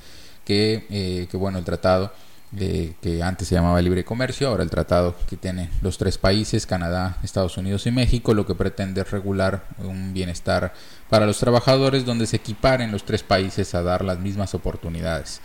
que, 0.45 0.87
eh, 0.89 1.27
que 1.31 1.37
bueno, 1.37 1.59
el 1.59 1.65
tratado 1.65 2.13
que 2.57 3.21
antes 3.21 3.49
se 3.49 3.57
llamaba 3.57 3.83
Libre 3.83 4.05
Comercio, 4.05 4.47
ahora 4.47 4.63
el 4.63 4.71
tratado 4.71 5.17
que 5.29 5.37
tiene 5.37 5.71
los 5.83 5.99
tres 5.99 6.19
países, 6.19 6.67
Canadá, 6.67 7.19
Estados 7.25 7.57
Unidos 7.57 7.85
y 7.89 7.91
México, 7.91 8.33
lo 8.33 8.47
que 8.47 8.55
pretende 8.55 9.01
es 9.01 9.11
regular 9.11 9.65
un 9.79 10.15
bienestar 10.15 10.73
para 11.11 11.27
los 11.27 11.39
trabajadores 11.39 12.05
donde 12.05 12.29
se 12.29 12.37
equiparen 12.37 12.93
los 12.93 13.05
tres 13.05 13.25
países 13.25 13.75
a 13.75 13.83
dar 13.83 14.05
las 14.05 14.21
mismas 14.21 14.55
oportunidades. 14.55 15.41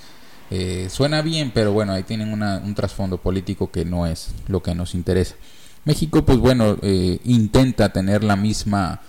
Eh, 0.52 0.88
suena 0.90 1.22
bien, 1.22 1.52
pero 1.54 1.74
bueno, 1.74 1.94
ahí 1.94 2.04
tienen 2.04 2.32
un 2.32 2.76
trasfondo 2.76 3.18
político 3.20 3.72
que 3.72 3.86
no 3.86 4.08
es 4.08 4.32
lo 4.48 4.64
que 4.64 4.74
nos 4.74 4.96
interesa. 4.96 5.36
México, 5.86 6.26
pues 6.26 6.38
bueno, 6.40 6.78
eh, 6.82 7.20
intenta 7.24 7.94
tener 7.94 8.24
la 8.24 8.36
misma, 8.36 9.02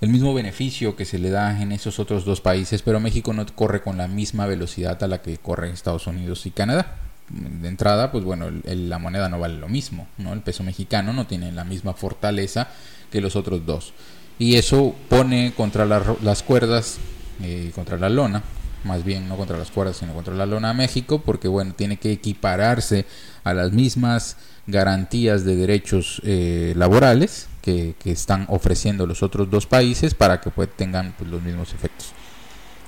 el 0.00 0.10
mismo 0.10 0.34
beneficio 0.34 0.94
que 0.94 1.04
se 1.04 1.18
le 1.18 1.30
da 1.30 1.60
en 1.60 1.72
esos 1.72 1.98
otros 1.98 2.24
dos 2.24 2.40
países, 2.40 2.82
pero 2.82 3.00
México 3.00 3.32
no 3.32 3.44
corre 3.54 3.82
con 3.82 3.96
la 3.96 4.08
misma 4.08 4.46
velocidad 4.46 5.02
a 5.02 5.08
la 5.08 5.22
que 5.22 5.38
corre 5.38 5.70
Estados 5.70 6.06
Unidos 6.06 6.46
y 6.46 6.50
Canadá. 6.50 6.96
De 7.28 7.68
entrada, 7.68 8.12
pues 8.12 8.24
bueno, 8.24 8.46
la 8.64 8.98
moneda 8.98 9.28
no 9.28 9.38
vale 9.38 9.56
lo 9.58 9.68
mismo, 9.68 10.06
¿no? 10.18 10.32
El 10.34 10.40
peso 10.40 10.62
mexicano 10.62 11.12
no 11.12 11.26
tiene 11.26 11.50
la 11.52 11.64
misma 11.64 11.94
fortaleza 11.94 12.68
que 13.10 13.20
los 13.20 13.36
otros 13.36 13.64
dos. 13.64 13.94
Y 14.38 14.56
eso 14.56 14.94
pone 15.08 15.52
contra 15.56 15.86
las 15.86 16.42
cuerdas, 16.42 16.98
eh, 17.42 17.70
contra 17.74 17.96
la 17.96 18.10
lona, 18.10 18.42
más 18.84 19.04
bien 19.04 19.28
no 19.28 19.36
contra 19.36 19.58
las 19.58 19.70
cuerdas, 19.70 19.96
sino 19.96 20.14
contra 20.14 20.34
la 20.34 20.46
lona 20.46 20.70
a 20.70 20.74
México, 20.74 21.22
porque 21.24 21.48
bueno, 21.48 21.74
tiene 21.74 21.96
que 21.96 22.12
equipararse 22.12 23.06
a 23.44 23.54
las 23.54 23.72
mismas 23.72 24.36
garantías 24.66 25.44
de 25.44 25.56
derechos 25.56 26.20
eh, 26.24 26.72
laborales 26.76 27.48
que, 27.60 27.94
están 28.04 28.46
ofreciendo 28.48 29.06
los 29.06 29.22
otros 29.22 29.50
dos 29.50 29.66
países 29.66 30.14
para 30.14 30.40
que 30.40 30.50
pues, 30.50 30.68
tengan 30.76 31.14
pues, 31.18 31.30
los 31.30 31.42
mismos 31.42 31.72
efectos. 31.74 32.12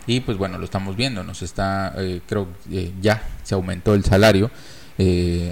Y 0.06 0.20
pues 0.20 0.36
bueno, 0.36 0.58
lo 0.58 0.64
estamos 0.64 0.96
viendo, 0.96 1.24
nos 1.24 1.40
está, 1.42 1.94
eh, 1.96 2.20
creo 2.26 2.48
eh, 2.70 2.92
ya 3.00 3.22
se 3.42 3.54
aumentó 3.54 3.94
el 3.94 4.04
salario, 4.04 4.50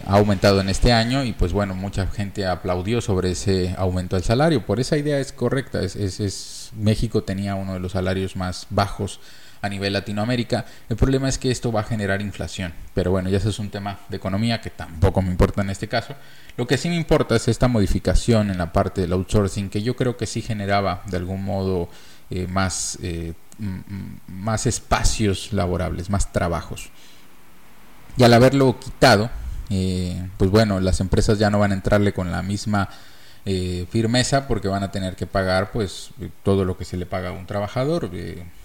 ha 0.06 0.16
aumentado 0.18 0.60
en 0.60 0.68
este 0.68 0.92
año 0.92 1.24
y 1.24 1.32
pues 1.32 1.52
bueno, 1.52 1.74
mucha 1.74 2.06
gente 2.06 2.46
aplaudió 2.46 3.00
sobre 3.00 3.32
ese 3.32 3.74
aumento 3.76 4.14
del 4.14 4.24
salario, 4.24 4.64
por 4.64 4.78
esa 4.78 4.96
idea 4.96 5.18
es 5.18 5.32
correcta, 5.32 5.82
es, 5.82 5.96
es 5.96 6.70
México 6.76 7.22
tenía 7.24 7.54
uno 7.54 7.74
de 7.74 7.80
los 7.80 7.92
salarios 7.92 8.36
más 8.36 8.66
bajos 8.70 9.20
a 9.62 9.68
nivel 9.68 9.92
Latinoamérica. 9.92 10.66
El 10.88 10.96
problema 10.96 11.28
es 11.28 11.38
que 11.38 11.50
esto 11.50 11.72
va 11.72 11.80
a 11.80 11.84
generar 11.84 12.20
inflación. 12.20 12.74
Pero 12.94 13.12
bueno, 13.12 13.30
ya 13.30 13.38
ese 13.38 13.48
es 13.48 13.58
un 13.60 13.70
tema 13.70 14.00
de 14.08 14.16
economía 14.16 14.60
que 14.60 14.70
tampoco 14.70 15.22
me 15.22 15.30
importa 15.30 15.62
en 15.62 15.70
este 15.70 15.88
caso. 15.88 16.14
Lo 16.56 16.66
que 16.66 16.76
sí 16.76 16.88
me 16.88 16.96
importa 16.96 17.36
es 17.36 17.46
esta 17.48 17.68
modificación 17.68 18.50
en 18.50 18.58
la 18.58 18.72
parte 18.72 19.00
del 19.00 19.12
outsourcing 19.12 19.70
que 19.70 19.82
yo 19.82 19.94
creo 19.96 20.16
que 20.16 20.26
sí 20.26 20.42
generaba 20.42 21.02
de 21.06 21.16
algún 21.16 21.44
modo 21.44 21.88
eh, 22.28 22.48
más, 22.48 22.98
eh, 23.02 23.34
más 24.26 24.66
espacios 24.66 25.52
laborables, 25.52 26.10
más 26.10 26.32
trabajos. 26.32 26.90
Y 28.16 28.24
al 28.24 28.34
haberlo 28.34 28.78
quitado, 28.80 29.30
eh, 29.70 30.28
pues 30.38 30.50
bueno, 30.50 30.80
las 30.80 31.00
empresas 31.00 31.38
ya 31.38 31.50
no 31.50 31.60
van 31.60 31.70
a 31.70 31.74
entrarle 31.74 32.12
con 32.12 32.30
la 32.30 32.42
misma 32.42 32.88
firmeza 33.90 34.46
porque 34.46 34.68
van 34.68 34.84
a 34.84 34.92
tener 34.92 35.16
que 35.16 35.26
pagar 35.26 35.72
pues 35.72 36.10
todo 36.44 36.64
lo 36.64 36.76
que 36.76 36.84
se 36.84 36.96
le 36.96 37.06
paga 37.06 37.30
a 37.30 37.32
un 37.32 37.44
trabajador 37.44 38.08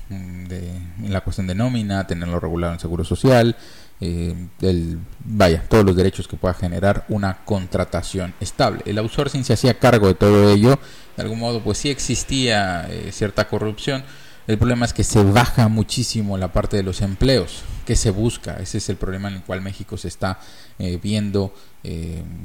de, 0.10 0.70
en 1.04 1.14
la 1.14 1.22
cuestión 1.22 1.48
de 1.48 1.56
nómina, 1.56 2.08
tenerlo 2.08 2.40
regulado 2.40 2.74
en 2.74 2.80
seguro 2.80 3.04
social, 3.04 3.56
eh, 4.00 4.36
el, 4.62 5.00
vaya, 5.26 5.64
todos 5.68 5.84
los 5.84 5.96
derechos 5.96 6.28
que 6.28 6.38
pueda 6.38 6.54
generar 6.54 7.06
una 7.10 7.44
contratación 7.46 8.34
estable. 8.40 8.84
El 8.86 9.00
outsourcing 9.00 9.44
se 9.44 9.54
hacía 9.54 9.80
cargo 9.80 10.08
de 10.08 10.14
todo 10.14 10.52
ello, 10.52 10.80
de 11.16 11.24
algún 11.24 11.40
modo 11.40 11.62
pues 11.62 11.80
sí 11.80 11.90
existía 11.90 12.88
eh, 12.90 13.12
cierta 13.12 13.48
corrupción, 13.48 14.04
el 14.46 14.58
problema 14.58 14.86
es 14.86 14.94
que 14.94 15.04
se 15.04 15.24
baja 15.24 15.68
muchísimo 15.68 16.38
la 16.38 16.54
parte 16.54 16.78
de 16.78 16.84
los 16.84 17.02
empleos 17.02 17.64
que 17.86 17.98
se 17.98 18.12
busca. 18.12 18.56
Ese 18.62 18.78
es 18.78 18.88
el 18.88 18.96
problema 18.96 19.28
en 19.28 19.36
el 19.36 19.42
cual 19.42 19.62
México 19.62 19.98
se 19.98 20.08
está 20.08 20.40
eh, 20.80 20.98
viendo 21.04 21.54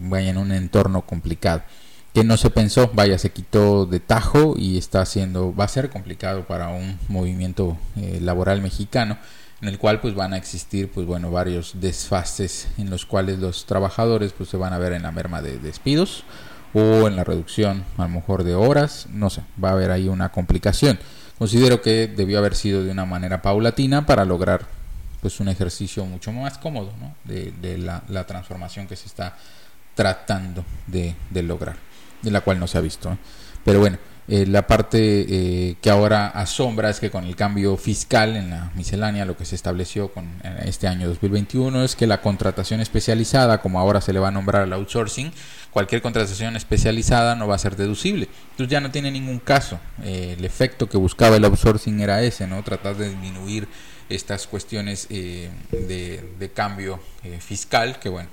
vaya 0.02 0.31
en 0.31 0.37
un 0.37 0.52
entorno 0.52 1.02
complicado. 1.02 1.62
Que 2.14 2.25
no 2.25 2.37
se 2.37 2.50
pensó, 2.50 2.90
vaya, 2.92 3.19
se 3.19 3.31
quitó 3.33 3.87
de 3.87 4.00
tajo 4.00 4.54
y 4.59 4.76
está 4.76 5.00
haciendo, 5.00 5.54
va 5.54 5.64
a 5.64 5.69
ser 5.69 5.88
complicado 5.88 6.45
para 6.45 6.69
un 6.69 6.99
movimiento 7.09 7.78
eh, 7.97 8.19
laboral 8.21 8.61
mexicano 8.61 9.16
en 9.62 9.69
el 9.69 9.78
cual 9.78 10.00
pues 10.00 10.14
van 10.14 10.35
a 10.35 10.37
existir 10.37 10.90
pues 10.90 11.07
bueno 11.07 11.31
varios 11.31 11.81
desfases 11.81 12.69
en 12.78 12.90
los 12.90 13.07
cuales 13.07 13.38
los 13.38 13.64
trabajadores 13.64 14.33
pues 14.33 14.50
se 14.50 14.57
van 14.57 14.73
a 14.73 14.78
ver 14.78 14.92
en 14.92 15.02
la 15.02 15.12
merma 15.12 15.40
de 15.40 15.59
despidos 15.59 16.25
o 16.75 17.07
en 17.07 17.16
la 17.16 17.25
reducción 17.25 17.85
a 17.97 18.02
lo 18.02 18.09
mejor 18.09 18.45
de 18.45 18.54
horas, 18.54 19.07
no 19.11 19.31
sé, 19.31 19.42
va 19.62 19.71
a 19.71 19.73
haber 19.73 19.90
ahí 19.90 20.09
una 20.09 20.31
complicación. 20.31 20.99
Considero 21.38 21.81
que 21.81 22.09
debió 22.09 22.38
haber 22.38 22.54
sido 22.54 22.83
de 22.83 22.90
una 22.90 23.04
manera 23.04 23.42
paulatina 23.42 24.04
para 24.04 24.25
lograr 24.25 24.66
pues 25.21 25.38
un 25.38 25.49
ejercicio 25.49 26.04
mucho 26.04 26.33
más 26.33 26.59
cómodo 26.59 26.92
¿no? 27.00 27.14
de, 27.25 27.78
la, 27.78 28.02
la, 28.09 28.26
transformación 28.26 28.87
que 28.88 28.97
se 28.97 29.07
está 29.07 29.37
tratando 29.95 30.64
de, 30.88 31.14
de 31.31 31.42
lograr 31.42 31.76
de 32.23 32.31
la 32.31 32.41
cual 32.41 32.59
no 32.59 32.67
se 32.67 32.79
ha 32.79 32.81
visto. 32.81 33.12
¿eh? 33.12 33.17
Pero 33.64 33.81
bueno, 33.81 33.99
eh, 34.29 34.47
la 34.47 34.67
parte 34.67 34.99
eh, 35.29 35.76
que 35.81 35.91
ahora 35.91 36.29
asombra 36.29 36.91
es 36.91 37.00
que 37.00 37.11
con 37.11 37.25
el 37.25 37.37
cambio 37.37 37.76
fiscal 37.76 38.37
en 38.37 38.50
la 38.50 38.71
miscelánea, 38.75 39.25
lo 39.25 39.37
que 39.37 39.45
se 39.45 39.57
estableció 39.57 40.12
con 40.12 40.29
este 40.64 40.87
año 40.87 41.09
2021 41.09 41.85
es 41.85 41.97
que 41.97 42.07
la 42.07 42.21
contratación 42.21 42.81
especializada, 42.81 43.59
como 43.61 43.81
ahora 43.81 44.00
se 44.00 44.12
le 44.12 44.21
va 44.21 44.29
a 44.29 44.31
nombrar 44.31 44.62
al 44.62 44.73
outsourcing, 44.73 45.33
cualquier 45.71 46.02
contratación 46.02 46.57
especializada 46.57 47.35
no 47.35 47.49
va 47.49 47.57
a 47.57 47.59
ser 47.59 47.76
deducible. 47.76 48.29
Entonces 48.52 48.71
ya 48.71 48.81
no 48.81 48.91
tiene 48.91 49.11
ningún 49.11 49.38
caso. 49.38 49.81
el 50.02 50.45
efecto 50.45 50.88
que 50.88 50.97
buscaba 50.97 51.37
el 51.37 51.45
outsourcing 51.45 52.00
era 52.00 52.23
ese, 52.23 52.47
¿no? 52.47 52.62
Tratar 52.62 52.97
de 52.97 53.09
disminuir 53.09 53.69
estas 54.09 54.47
cuestiones 54.47 55.09
de, 55.09 55.50
de, 55.71 56.50
cambio 56.52 57.00
fiscal, 57.41 57.99
que 57.99 58.11
bueno, 58.11 58.29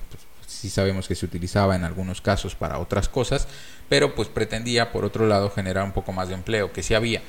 sí 0.49 0.69
sabemos 0.69 1.07
que 1.07 1.15
se 1.15 1.25
utilizaba 1.25 1.75
en 1.75 1.83
algunos 1.83 2.21
casos 2.21 2.55
para 2.55 2.79
otras 2.79 3.07
cosas, 3.07 3.47
pero 3.87 4.15
pues 4.15 4.27
pretendía 4.27 4.91
por 4.91 5.05
otro 5.05 5.27
lado 5.27 5.51
generar 5.51 5.83
un 5.83 5.91
poco 5.91 6.11
más 6.11 6.27
de 6.27 6.33
empleo, 6.33 6.73
que 6.73 6.81
sí 6.81 6.95
había. 6.95 7.21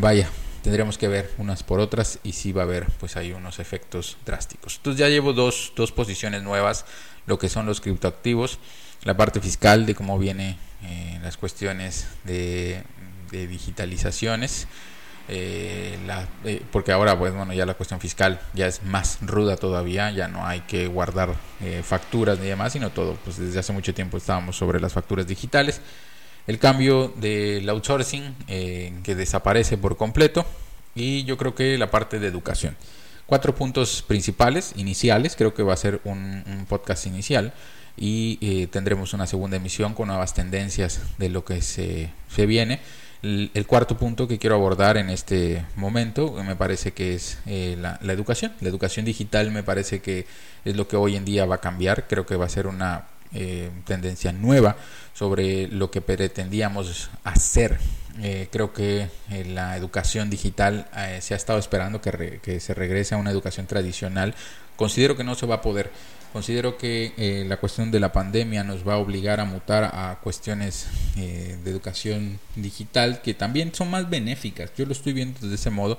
Vaya, 0.00 0.30
tendríamos 0.62 0.96
que 0.96 1.08
ver 1.08 1.30
unas 1.38 1.62
por 1.62 1.80
otras 1.80 2.18
y 2.22 2.32
sí 2.32 2.52
va 2.52 2.62
a 2.62 2.64
haber 2.64 2.86
pues 2.98 3.16
hay 3.16 3.32
unos 3.32 3.58
efectos 3.58 4.16
drásticos. 4.24 4.76
Entonces 4.76 4.98
ya 4.98 5.08
llevo 5.08 5.34
dos, 5.34 5.72
dos 5.76 5.92
posiciones 5.92 6.42
nuevas, 6.42 6.86
lo 7.26 7.38
que 7.38 7.50
son 7.50 7.66
los 7.66 7.80
criptoactivos, 7.80 8.58
la 9.02 9.16
parte 9.16 9.40
fiscal 9.40 9.84
de 9.84 9.94
cómo 9.94 10.18
viene 10.18 10.56
eh, 10.82 11.18
las 11.22 11.36
cuestiones 11.36 12.06
de, 12.24 12.82
de 13.30 13.46
digitalizaciones 13.46 14.66
eh, 15.28 15.98
la, 16.06 16.28
eh, 16.44 16.62
porque 16.70 16.92
ahora 16.92 17.18
pues 17.18 17.34
bueno 17.34 17.52
ya 17.52 17.66
la 17.66 17.74
cuestión 17.74 17.98
fiscal 17.98 18.40
ya 18.54 18.68
es 18.68 18.84
más 18.84 19.18
ruda 19.22 19.56
todavía 19.56 20.08
ya 20.12 20.28
no 20.28 20.46
hay 20.46 20.60
que 20.60 20.86
guardar 20.86 21.34
eh, 21.60 21.82
facturas 21.84 22.38
ni 22.38 22.46
demás 22.46 22.72
sino 22.72 22.90
todo 22.90 23.18
pues 23.24 23.36
desde 23.36 23.58
hace 23.58 23.72
mucho 23.72 23.92
tiempo 23.92 24.18
estábamos 24.18 24.56
sobre 24.56 24.80
las 24.80 24.92
facturas 24.92 25.26
digitales. 25.26 25.80
El 26.46 26.60
cambio 26.60 27.12
del 27.16 27.68
outsourcing 27.68 28.36
que 28.46 29.14
desaparece 29.16 29.76
por 29.76 29.96
completo 29.96 30.46
y 30.94 31.24
yo 31.24 31.36
creo 31.36 31.56
que 31.56 31.76
la 31.76 31.90
parte 31.90 32.20
de 32.20 32.28
educación. 32.28 32.76
Cuatro 33.26 33.52
puntos 33.52 34.04
principales 34.06 34.72
iniciales 34.76 35.34
creo 35.34 35.54
que 35.54 35.64
va 35.64 35.74
a 35.74 35.76
ser 35.76 36.00
un, 36.04 36.44
un 36.46 36.66
podcast 36.68 37.04
inicial 37.06 37.52
y 37.96 38.68
tendremos 38.68 39.12
una 39.12 39.26
segunda 39.26 39.56
emisión 39.56 39.92
con 39.92 40.06
nuevas 40.06 40.34
tendencias 40.34 41.00
de 41.18 41.30
lo 41.30 41.44
que 41.44 41.62
se, 41.62 42.10
se 42.32 42.46
viene 42.46 42.78
el, 43.54 43.66
cuarto 43.66 43.96
punto 43.96 44.28
que 44.28 44.38
quiero 44.38 44.56
abordar 44.56 44.96
en 44.96 45.10
este 45.10 45.64
momento 45.74 46.32
me 46.44 46.56
parece 46.56 46.92
que 46.92 47.14
es 47.14 47.38
eh, 47.46 47.76
la, 47.78 47.98
educación. 48.12 48.52
La 48.60 48.68
educación 48.68 49.04
digital 49.04 49.50
me 49.50 49.62
parece 49.62 50.00
que 50.00 50.26
es 50.64 50.76
lo 50.76 50.86
que 50.88 50.96
hoy 50.96 51.16
en 51.16 51.24
día 51.24 51.44
va 51.46 51.56
a 51.56 51.60
cambiar. 51.60 52.06
Creo 52.06 52.26
que 52.26 52.36
va 52.36 52.46
a 52.46 52.48
ser 52.48 52.66
una 52.66 53.06
eh, 53.32 53.70
tendencia 53.84 54.32
nueva 54.32 54.76
sobre 55.14 55.68
lo 55.68 55.90
que 55.90 56.00
pretendíamos 56.00 57.10
hacer. 57.24 57.78
Eh, 58.22 58.48
creo 58.50 58.72
que 58.72 59.08
la 59.48 59.76
educación 59.76 60.30
digital 60.30 60.88
se 61.20 61.34
ha 61.34 61.36
estado 61.36 61.58
esperando 61.58 62.00
que, 62.00 62.40
que 62.42 62.60
se 62.60 62.72
regrese 62.72 63.14
a 63.14 63.18
una 63.18 63.30
educación 63.30 63.66
tradicional. 63.66 64.34
Considero 64.76 65.16
que 65.16 65.24
no 65.24 65.34
se 65.34 65.46
va 65.46 65.56
a 65.56 65.62
poder 65.62 65.90
Considero 66.36 66.76
que 66.76 67.14
eh, 67.16 67.46
la 67.48 67.56
cuestión 67.56 67.90
de 67.90 67.98
la 67.98 68.12
pandemia 68.12 68.62
nos 68.62 68.86
va 68.86 68.92
a 68.92 68.98
obligar 68.98 69.40
a 69.40 69.46
mutar 69.46 69.84
a 69.84 70.18
cuestiones 70.22 70.86
eh, 71.16 71.56
de 71.64 71.70
educación 71.70 72.38
digital 72.56 73.22
que 73.22 73.32
también 73.32 73.74
son 73.74 73.90
más 73.90 74.10
benéficas. 74.10 74.70
Yo 74.76 74.84
lo 74.84 74.92
estoy 74.92 75.14
viendo 75.14 75.48
de 75.48 75.54
ese 75.54 75.70
modo 75.70 75.98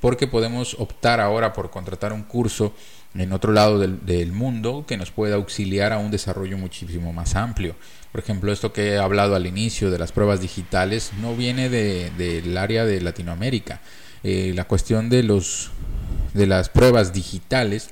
porque 0.00 0.26
podemos 0.26 0.74
optar 0.78 1.20
ahora 1.20 1.52
por 1.52 1.70
contratar 1.70 2.14
un 2.14 2.22
curso 2.22 2.72
en 3.14 3.32
otro 3.32 3.52
lado 3.52 3.78
del, 3.78 4.32
mundo 4.32 4.84
que 4.86 4.96
nos 4.96 5.10
pueda 5.10 5.36
auxiliar 5.36 5.92
a 5.92 5.98
un 5.98 6.10
desarrollo 6.10 6.58
muchísimo 6.58 7.12
más 7.12 7.36
amplio. 7.36 7.76
Por 8.12 8.20
ejemplo, 8.20 8.52
esto 8.52 8.72
que 8.72 8.92
he 8.92 8.98
hablado 8.98 9.36
al 9.36 9.46
inicio 9.46 9.90
de 9.90 9.98
las 9.98 10.12
pruebas 10.12 10.40
digitales 10.40 11.12
no 11.20 11.34
viene 11.34 11.68
del 11.68 12.56
área 12.58 12.84
de 12.84 13.00
Latinoamérica. 13.00 13.80
Eh, 14.22 14.52
la 14.54 14.64
cuestión 14.64 15.08
de 15.10 15.22
los 15.22 15.70
de 16.32 16.46
las 16.46 16.68
pruebas 16.68 17.12
digitales 17.12 17.90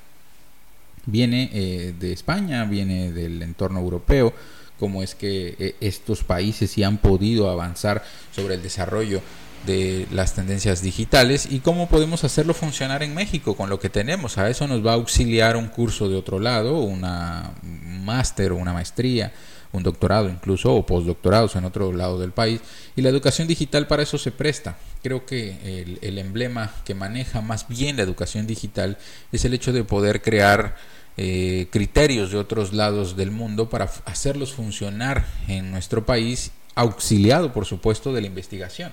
viene 1.06 1.50
eh, 1.52 1.94
de 1.98 2.12
España, 2.12 2.64
viene 2.64 3.12
del 3.12 3.42
entorno 3.42 3.80
europeo, 3.80 4.34
como 4.78 5.02
es 5.02 5.14
que 5.14 5.54
eh, 5.58 5.76
estos 5.80 6.24
países 6.24 6.70
sí 6.70 6.82
han 6.82 6.98
podido 6.98 7.50
avanzar 7.50 8.02
sobre 8.34 8.54
el 8.54 8.62
desarrollo 8.62 9.20
de 9.66 10.06
las 10.10 10.34
tendencias 10.34 10.82
digitales 10.82 11.46
y 11.50 11.60
cómo 11.60 11.88
podemos 11.88 12.24
hacerlo 12.24 12.54
funcionar 12.54 13.02
en 13.02 13.14
México 13.14 13.56
con 13.56 13.70
lo 13.70 13.78
que 13.78 13.90
tenemos. 13.90 14.38
A 14.38 14.50
eso 14.50 14.66
nos 14.66 14.84
va 14.84 14.92
a 14.92 14.94
auxiliar 14.94 15.56
un 15.56 15.68
curso 15.68 16.08
de 16.08 16.16
otro 16.16 16.38
lado, 16.38 16.80
una 16.80 17.52
máster 17.62 18.52
o 18.52 18.56
una 18.56 18.72
maestría, 18.72 19.32
un 19.72 19.82
doctorado 19.82 20.28
incluso 20.28 20.74
o 20.74 20.84
postdoctorados 20.84 21.56
en 21.56 21.64
otro 21.64 21.92
lado 21.92 22.18
del 22.18 22.32
país. 22.32 22.60
Y 22.96 23.02
la 23.02 23.08
educación 23.08 23.46
digital 23.46 23.86
para 23.86 24.02
eso 24.02 24.18
se 24.18 24.32
presta. 24.32 24.76
Creo 25.02 25.24
que 25.26 25.98
el, 26.02 26.18
emblema 26.18 26.72
que 26.84 26.94
maneja 26.94 27.40
más 27.40 27.68
bien 27.68 27.96
la 27.96 28.02
educación 28.02 28.46
digital 28.46 28.98
es 29.30 29.44
el 29.44 29.54
hecho 29.54 29.72
de 29.72 29.84
poder 29.84 30.22
crear 30.22 30.76
eh, 31.16 31.68
criterios 31.70 32.32
de 32.32 32.38
otros 32.38 32.72
lados 32.72 33.16
del 33.16 33.30
mundo 33.30 33.68
para 33.68 33.90
hacerlos 34.06 34.52
funcionar 34.52 35.26
en 35.46 35.70
nuestro 35.70 36.04
país, 36.04 36.52
auxiliado 36.74 37.52
por 37.52 37.66
supuesto 37.66 38.12
de 38.12 38.22
la 38.22 38.26
investigación 38.26 38.92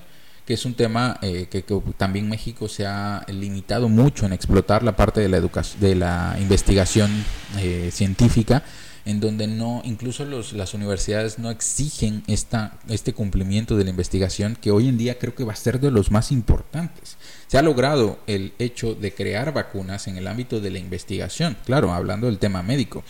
que 0.50 0.56
es 0.56 0.66
un 0.66 0.74
tema 0.74 1.20
eh, 1.22 1.46
que, 1.48 1.64
también 1.96 2.28
México 2.28 2.68
se 2.68 2.88
ha 2.88 3.24
limitado 3.28 3.88
mucho 3.88 4.26
en 4.26 4.34
explotar 4.34 4.82
la 4.82 4.96
parte 4.96 5.22
de 5.22 5.30
la 5.30 5.38
educación 5.38 5.80
de 5.80 5.94
la 5.94 6.38
investigación 6.40 7.12
eh, 7.60 7.92
científica 7.94 8.64
en 9.06 9.20
donde 9.20 9.46
no 9.46 9.84
incluso 9.86 10.26
los, 10.26 10.54
las 10.54 10.74
universidades 10.74 11.38
no 11.38 11.52
exigen 11.52 12.24
esta, 12.26 12.80
este 12.90 13.14
cumplimiento 13.14 13.78
de 13.78 13.84
la 13.84 13.92
investigación 13.92 14.58
que 14.60 14.72
hoy 14.72 14.88
en 14.88 14.98
día 14.98 15.20
creo 15.20 15.36
que 15.36 15.44
va 15.44 15.54
a 15.54 15.56
ser 15.56 15.80
de 15.80 15.92
los 15.92 16.10
más 16.10 16.32
importantes. 16.32 17.18
Se 17.46 17.60
ha 17.60 17.62
logrado 17.62 18.18
el 18.26 18.54
hecho 18.58 18.96
de 18.96 19.14
crear 19.14 19.54
vacunas 19.54 20.08
en 20.08 20.18
el 20.18 20.26
ámbito 20.26 20.60
de 20.60 20.72
la 20.72 20.80
investigación, 20.80 21.58
claro, 21.64 21.94
hablando 21.94 22.26
del 22.26 22.40
tema 22.40 22.64
médico, 22.64 23.04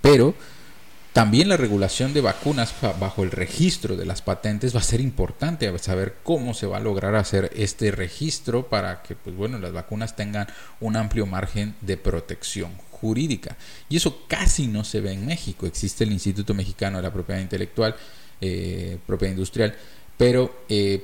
pero 0.00 0.34
también 1.16 1.48
la 1.48 1.56
regulación 1.56 2.12
de 2.12 2.20
vacunas 2.20 2.74
bajo 3.00 3.22
el 3.22 3.30
registro 3.30 3.96
de 3.96 4.04
las 4.04 4.20
patentes 4.20 4.76
va 4.76 4.80
a 4.80 4.82
ser 4.82 5.00
importante 5.00 5.72
saber 5.78 6.16
cómo 6.22 6.52
se 6.52 6.66
va 6.66 6.76
a 6.76 6.80
lograr 6.80 7.14
hacer 7.14 7.50
este 7.56 7.90
registro 7.90 8.68
para 8.68 9.00
que 9.02 9.14
pues 9.14 9.34
bueno, 9.34 9.58
las 9.58 9.72
vacunas 9.72 10.14
tengan 10.14 10.46
un 10.78 10.94
amplio 10.94 11.24
margen 11.24 11.74
de 11.80 11.96
protección 11.96 12.72
jurídica. 12.90 13.56
Y 13.88 13.96
eso 13.96 14.26
casi 14.28 14.66
no 14.66 14.84
se 14.84 15.00
ve 15.00 15.14
en 15.14 15.24
México. 15.24 15.64
Existe 15.64 16.04
el 16.04 16.12
Instituto 16.12 16.52
Mexicano 16.52 16.98
de 16.98 17.04
la 17.04 17.12
Propiedad 17.14 17.40
Intelectual, 17.40 17.96
eh, 18.42 18.98
Propiedad 19.06 19.32
Industrial, 19.32 19.74
pero 20.18 20.64
eh, 20.68 21.02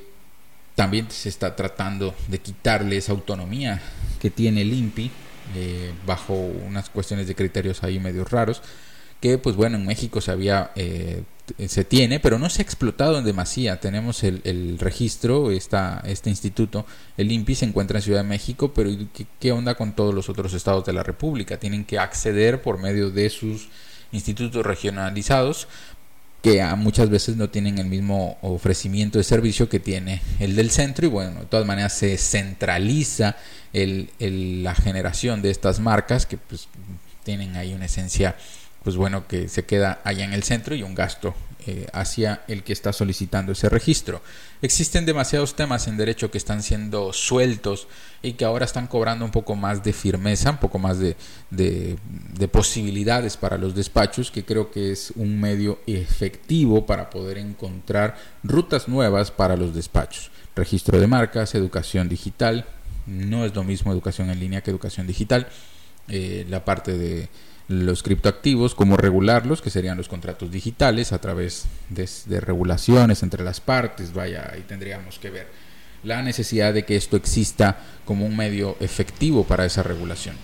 también 0.75 1.11
se 1.11 1.31
está 1.31 1.57
tratando 1.57 2.15
de 2.29 2.39
quitarle 2.39 2.99
esa 2.99 3.13
autonomía 3.13 3.81
que 4.21 4.29
tiene 4.29 4.61
el 4.61 4.75
INPI 4.75 5.11
eh, 5.57 5.93
bajo 6.05 6.35
unas 6.35 6.91
cuestiones 6.91 7.27
de 7.27 7.35
criterios 7.35 7.83
ahí 7.83 7.99
medio 7.99 8.27
raros 8.27 8.61
que 9.23 9.39
pues 9.39 9.57
bueno 9.57 9.79
en 9.79 9.87
México 9.87 10.21
se 10.21 10.33
había 10.33 10.73
eh, 10.75 11.23
se 11.67 11.85
tiene 11.85 12.19
pero 12.21 12.39
no 12.39 12.51
se 12.51 12.61
ha 12.61 12.65
explotado 12.65 13.19
en 13.19 13.25
demasía 13.25 13.81
tenemos 13.81 14.25
el, 14.25 14.79
registro 14.79 15.53
está 15.53 16.03
este 16.05 16.29
instituto 16.29 16.85
el 17.17 17.31
INPI 17.31 17.55
se 17.55 17.65
encuentra 17.65 17.99
en 17.99 18.03
Ciudad 18.03 18.23
de 18.23 18.29
México 18.29 18.73
pero 18.75 18.91
¿qué, 19.15 19.27
¿qué 19.39 19.53
onda 19.53 19.77
con 19.77 19.95
todos 19.95 20.13
los 20.13 20.29
otros 20.29 20.53
estados 20.55 20.85
de 20.85 20.93
la 20.93 21.05
República? 21.05 21.59
tienen 21.59 21.85
que 21.85 21.99
acceder 21.99 22.61
por 22.63 22.79
medio 22.79 23.11
de 23.11 23.31
sus 23.31 23.69
institutos 24.11 24.67
regionalizados 24.67 25.69
que 26.43 26.65
muchas 26.77 27.09
veces 27.09 27.37
no 27.37 27.49
tienen 27.49 27.79
el 27.79 27.87
mismo 27.87 28.39
ofrecimiento 28.43 29.19
de 29.19 29.25
servicio 29.25 29.69
que 29.69 29.79
tiene 29.79 30.21
el 30.41 30.57
del 30.57 30.73
centro 30.73 31.07
y 31.07 31.09
bueno, 31.09 31.41
de 31.41 31.47
todas 31.47 31.65
maneras 31.65 31.93
se 31.93 32.19
centraliza 32.19 33.37
el, 33.73 34.11
la 34.65 34.75
generación 34.75 35.41
de 35.41 35.51
estas 35.53 35.79
marcas 35.79 36.27
que 36.27 36.39
pues 36.39 36.67
tienen 37.23 37.55
ahí 37.55 37.73
una 37.73 37.85
esencia 37.85 38.35
pues 38.83 38.97
bueno 38.97 39.27
que 39.27 39.49
se 39.49 39.65
queda 39.65 40.01
allá 40.05 40.25
en 40.25 40.33
el 40.33 40.43
centro 40.43 40.75
y 40.75 40.83
un 40.83 40.95
gasto 40.95 41.35
eh, 41.65 41.87
hacia 41.93 42.43
el 42.49 42.65
que 42.65 42.73
está 42.73 42.93
solicitando 42.93 43.53
ese 43.53 43.69
registro. 43.69 44.21
Existen 44.63 45.07
demasiados 45.07 45.55
temas 45.55 45.87
en 45.87 45.97
derecho 45.97 46.29
que 46.29 46.39
están 46.39 46.61
siendo 46.61 47.13
sueltos 47.13 47.87
y 48.21 48.33
que 48.33 48.45
ahora 48.45 48.65
están 48.65 48.89
cobrando 48.89 49.25
un 49.25 49.31
poco 49.31 49.55
más 49.55 49.85
de 49.85 49.93
firmeza, 49.93 50.51
un 50.51 50.57
poco 50.57 50.81
más 50.81 50.99
de, 50.99 51.17
de, 51.51 52.49
posibilidades 52.49 53.37
para 53.37 53.59
los 53.59 53.77
despachos, 53.77 54.33
que 54.33 54.45
creo 54.45 54.73
que 54.73 54.91
es 54.91 55.13
un 55.15 55.41
medio 55.41 55.79
efectivo 55.87 56.85
para 56.85 57.11
poder 57.11 57.39
encontrar 57.39 58.17
rutas 58.43 58.89
nuevas 58.89 59.31
para 59.31 59.57
los 59.57 59.73
despachos. 59.73 60.33
Registro 60.57 60.99
de 60.99 61.07
marcas, 61.07 61.55
educación 61.55 62.09
digital, 62.09 62.67
no 63.07 63.45
es 63.45 63.55
lo 63.55 63.63
mismo 63.63 63.93
educación 63.93 64.31
en 64.31 64.41
línea 64.41 64.63
que 64.63 64.71
educación 64.73 65.07
digital, 65.07 65.47
eh, 66.09 66.45
la 66.49 66.65
parte 66.65 66.99
de 66.99 67.29
los 67.73 68.03
criptoactivos, 68.03 68.75
cómo 68.75 68.97
regularlos, 68.97 69.63
que 69.63 69.71
serían 69.71 69.97
los 69.97 70.09
contratos 70.09 70.51
digitales 70.51 71.13
a 71.13 71.21
través 71.21 71.65
de, 71.89 72.41
regulaciones 72.41 73.23
entre 73.23 73.45
las 73.45 73.61
partes, 73.61 74.13
vaya, 74.13 74.51
ahí 74.53 74.63
tendríamos 74.63 75.19
que 75.19 75.31
ver 75.31 75.47
la 76.05 76.21
necesidad 76.23 76.75
de 76.75 76.85
que 76.85 76.97
esto 76.97 77.17
exista 77.17 77.79
como 78.05 78.27
un 78.27 78.37
medio 78.37 78.77
efectivo 78.81 79.45
para 79.45 79.65
esa 79.65 79.83
regulación. 79.83 80.37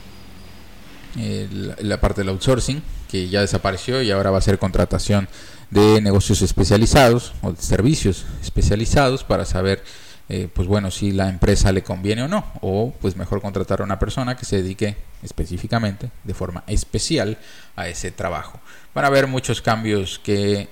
la 1.16 2.00
parte 2.00 2.20
del 2.20 2.28
outsourcing, 2.28 2.82
que 3.10 3.28
ya 3.28 3.40
desapareció 3.40 4.02
y 4.02 4.10
ahora 4.10 4.30
va 4.30 4.38
a 4.38 4.42
ser 4.42 4.58
contratación 4.58 5.28
de 5.70 6.00
negocios 6.00 6.42
especializados 6.42 7.32
o 7.42 7.52
de 7.52 7.60
servicios 7.60 8.24
especializados 8.42 9.24
para 9.24 9.44
saber 9.44 9.82
eh, 10.28 10.48
pues 10.52 10.68
bueno, 10.68 10.90
si 10.90 11.12
la 11.12 11.28
empresa 11.28 11.72
le 11.72 11.82
conviene 11.82 12.22
o 12.22 12.28
no, 12.28 12.44
o 12.60 12.92
pues 13.00 13.16
mejor 13.16 13.40
contratar 13.40 13.80
a 13.80 13.84
una 13.84 13.98
persona 13.98 14.36
que 14.36 14.44
se 14.44 14.56
dedique 14.62 14.96
específicamente, 15.22 16.10
de 16.24 16.34
forma 16.34 16.64
especial, 16.66 17.38
a 17.76 17.88
ese 17.88 18.10
trabajo. 18.10 18.60
Van 18.94 19.04
a 19.04 19.08
haber 19.08 19.26
muchos 19.26 19.62
cambios 19.62 20.18
que 20.18 20.68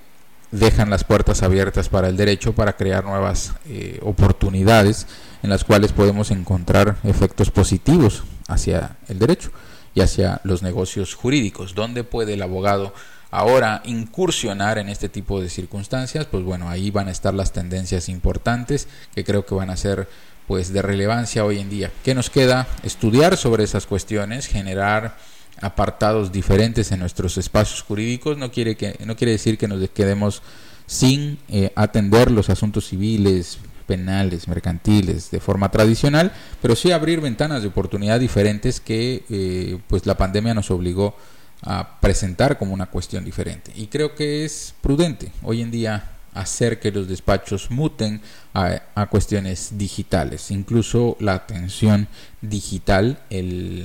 dejan 0.51 0.91
las 0.91 1.05
puertas 1.05 1.43
abiertas 1.43 1.89
para 1.89 2.09
el 2.09 2.17
derecho 2.17 2.55
para 2.55 2.77
crear 2.77 3.05
nuevas 3.05 3.55
eh, 3.67 3.99
oportunidades 4.03 5.07
en 5.43 5.51
las 5.51 5.65
cuales 5.65 5.93
podemos 5.93 6.31
encontrar 6.31 6.97
efectos 7.05 7.51
positivos 7.51 8.25
hacia 8.49 8.97
el 9.09 9.19
derecho 9.19 9.51
y 9.95 10.03
hacia 10.03 10.41
los 10.45 10.63
negocios 10.63 11.15
jurídicos. 11.15 11.75
¿Dónde 11.75 12.05
puede 12.05 12.35
el 12.35 12.43
abogado 12.43 12.93
ahora 13.31 13.83
incursionar 13.85 14.79
en 14.79 14.89
este 14.89 15.09
tipo 15.09 15.41
de 15.41 15.49
circunstancias, 15.49 16.27
pues 16.27 16.45
bueno, 16.45 16.69
ahí 16.69 16.91
van 16.91 17.09
a 17.09 17.11
estar 17.11 17.35
las 17.35 17.53
tendencias 17.53 18.09
importantes 18.09 18.89
que 19.15 19.25
creo 19.25 19.45
que 19.45 19.55
van 19.55 19.71
a 19.71 19.77
ser 19.77 20.09
pues 20.47 20.73
de 20.73 20.83
relevancia 20.83 21.45
hoy 21.45 21.59
en 21.59 21.69
día. 21.69 21.91
¿Qué 22.05 22.15
nos 22.15 22.31
queda? 22.31 22.69
Estudiar 22.83 23.37
sobre 23.37 23.65
esas 23.65 23.87
cuestiones, 23.87 24.47
generar 24.47 25.17
apartados 25.61 26.33
diferentes 26.33 26.93
en 26.93 27.01
nuestros 27.01 27.39
espacios 27.39 27.83
jurídicos, 27.83 28.37
no 28.37 28.51
quiere, 28.53 28.77
que, 28.77 28.97
no 29.05 29.17
quiere 29.17 29.33
decir 29.33 29.59
que 29.59 29.69
nos 29.69 29.89
quedemos 29.91 30.43
sin 30.87 31.39
eh, 31.49 31.73
atender 31.75 32.31
los 32.31 32.49
asuntos 32.51 32.87
civiles, 32.87 33.59
penales, 33.87 34.49
mercantiles 34.49 35.31
de 35.31 35.41
forma 35.41 35.71
tradicional, 35.71 36.33
pero 36.61 36.77
sí 36.77 36.93
abrir 36.93 37.21
ventanas 37.21 37.63
de 37.63 37.69
oportunidad 37.69 38.21
diferentes 38.21 38.81
que 38.81 39.25
eh, 39.31 39.79
pues 39.89 40.07
la 40.07 40.17
pandemia 40.17 40.55
nos 40.55 40.71
obligó 40.71 41.17
a 41.67 42.01
presentar 42.01 42.59
como 42.59 42.73
una 42.73 42.87
cuestión 42.87 43.25
diferente. 43.25 43.73
Y 43.75 43.89
creo 43.89 44.15
que 44.15 44.45
es 44.45 44.75
prudente 44.81 45.33
hoy 45.43 45.61
en 45.63 45.71
día 45.71 46.13
hacer 46.33 46.79
que 46.79 46.93
los 46.93 47.09
despachos 47.09 47.71
muten 47.71 48.21
a, 48.55 49.07
cuestiones 49.11 49.77
digitales. 49.77 50.51
Incluso 50.51 51.17
la 51.19 51.35
atención 51.35 52.09
digital, 52.41 53.19
eh, 53.31 53.85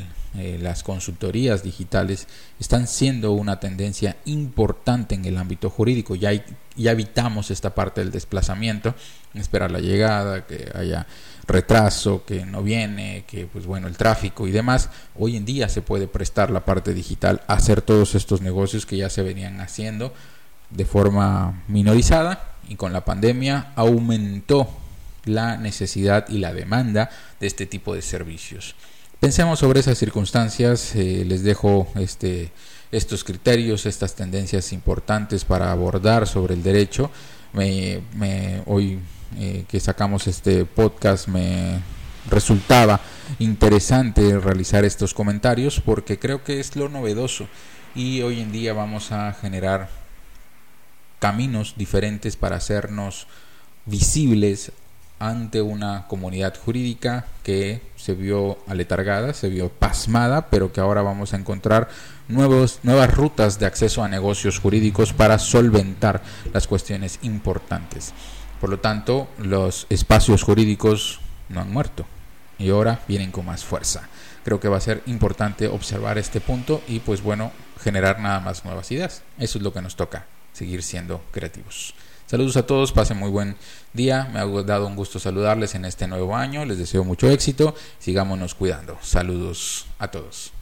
las 0.62 0.84
consultorías 0.84 1.64
digitales 1.64 2.28
están 2.60 2.88
siendo 2.88 3.32
una 3.32 3.60
tendencia 3.60 4.18
importante 4.26 5.16
en 5.16 5.26
el 5.26 5.38
ámbito 5.38 5.70
jurídico. 5.70 6.16
Ya, 6.16 6.32
ya 6.76 6.92
evitamos 6.92 7.52
esta 7.52 7.74
parte 7.74 8.02
del 8.02 8.12
desplazamiento, 8.12 8.96
esperar 9.34 9.72
la 9.72 9.80
llegada, 9.80 10.46
que 10.46 10.70
haya 10.76 11.08
retraso, 11.48 12.24
que 12.26 12.46
no 12.46 12.64
viene, 12.64 13.24
que 13.28 13.46
pues 13.46 13.66
bueno, 13.66 13.88
el 13.88 13.98
tráfico 13.98 14.48
y 14.48 14.52
demás, 14.52 14.90
hoy 15.18 15.36
en 15.36 15.46
día 15.46 15.70
se 15.70 15.82
puede 15.82 16.08
prestar 16.08 16.52
la 16.52 16.66
parte 16.66 16.94
digital 16.94 17.42
a 17.48 17.54
hacer 17.54 17.82
todos 17.82 18.16
estos 18.16 18.42
negocios 18.42 18.86
que 18.86 18.98
ya 18.98 19.10
se 19.10 19.24
venían 19.24 19.60
haciendo 19.62 20.14
de 20.70 20.86
forma 20.86 21.64
minorizada 21.68 22.56
y 22.68 22.76
con 22.76 22.94
la 22.94 23.04
pandemia 23.04 23.74
aumentó 23.76 24.70
la 25.26 25.58
necesidad 25.58 26.28
y 26.30 26.38
la 26.40 26.54
demanda 26.54 27.10
de 27.40 27.48
este 27.48 27.66
tipo 27.66 27.94
de 27.94 28.02
servicios. 28.02 28.76
Pensemos 29.20 29.60
sobre 29.60 29.82
esas 29.82 29.98
circunstancias, 29.98 30.96
eh, 30.96 31.24
les 31.28 31.44
dejo 31.44 31.88
este, 31.96 32.52
estos 32.92 33.24
criterios, 33.24 33.86
estas 33.86 34.16
tendencias 34.16 34.74
importantes 34.74 35.46
para 35.46 35.72
abordar 35.72 36.28
sobre 36.28 36.56
el 36.56 36.64
derecho. 36.64 37.12
Me, 37.54 38.02
me, 38.16 38.64
hoy 38.66 39.00
eh, 39.38 39.66
que 39.68 39.80
sacamos 39.80 40.28
este 40.28 40.66
podcast 40.66 41.28
me 41.28 41.80
resultaba 42.30 43.00
interesante 43.40 44.38
realizar 44.40 44.86
estos 44.86 45.14
comentarios 45.14 45.80
porque 45.80 46.20
creo 46.20 46.44
que 46.44 46.60
es 46.60 46.76
lo 46.76 46.90
novedoso 46.90 47.48
y 47.96 48.22
hoy 48.22 48.42
en 48.42 48.52
día 48.52 48.74
vamos 48.74 49.12
a 49.12 49.34
generar 49.34 49.90
caminos 51.20 51.76
diferentes 51.78 52.36
para 52.36 52.58
hacernos 52.58 53.28
visibles 53.86 54.72
ante 55.20 55.62
una 55.62 56.08
comunidad 56.08 56.56
jurídica 56.58 57.28
que 57.44 57.82
se 57.96 58.16
vio 58.16 58.58
aletargada, 58.68 59.34
se 59.36 59.50
vio 59.50 59.70
pasmada, 59.70 60.48
pero 60.50 60.74
que 60.74 60.82
ahora 60.82 61.04
vamos 61.04 61.34
a 61.34 61.38
encontrar 61.38 61.90
nuevos, 62.28 62.80
nuevas 62.82 63.14
rutas 63.14 63.60
de 63.60 63.68
acceso 63.68 64.04
a 64.04 64.08
negocios 64.08 64.58
jurídicos 64.60 65.14
para 65.14 65.38
solventar 65.38 66.24
las 66.54 66.66
cuestiones 66.66 67.20
importantes. 67.22 68.14
Por 68.62 68.70
lo 68.70 68.80
tanto, 68.80 69.28
los 69.40 69.88
espacios 69.90 70.44
jurídicos 70.44 71.20
no 71.50 71.62
han 71.62 71.74
muerto 71.74 72.06
y 72.60 72.70
ahora 72.70 73.00
vienen 73.08 73.32
con 73.32 73.44
más 73.48 73.66
fuerza. 73.66 74.08
Creo 74.46 74.60
que 74.60 74.70
va 74.70 74.78
a 74.78 74.82
ser 74.82 75.02
importante 75.08 75.68
observar 75.68 76.20
este 76.20 76.42
punto 76.42 76.84
y 76.88 77.00
pues 77.00 77.24
bueno, 77.24 77.52
generar 77.84 78.20
nada 78.20 78.40
más 78.40 78.64
nuevas 78.64 78.92
ideas. 78.92 79.24
Eso 79.40 79.58
es 79.58 79.64
lo 79.64 79.74
que 79.74 79.82
nos 79.82 79.96
toca, 79.96 80.28
seguir 80.54 80.84
siendo 80.84 81.24
creativos. 81.32 81.96
Saludos 82.28 82.56
a 82.56 82.66
todos, 82.68 82.92
pasen 82.92 83.18
muy 83.18 83.32
buen 83.32 83.58
día. 83.94 84.30
Me 84.32 84.40
ha 84.40 84.46
dado 84.46 84.86
un 84.86 84.96
gusto 84.96 85.18
saludarles 85.20 85.74
en 85.74 85.84
este 85.84 86.08
nuevo 86.08 86.36
año. 86.36 86.64
Les 86.64 86.78
deseo 86.78 87.04
mucho 87.04 87.30
éxito. 87.32 87.76
Sigámonos 87.98 88.54
cuidando. 88.54 88.98
Saludos 89.02 89.88
a 89.98 90.10
todos. 90.10 90.54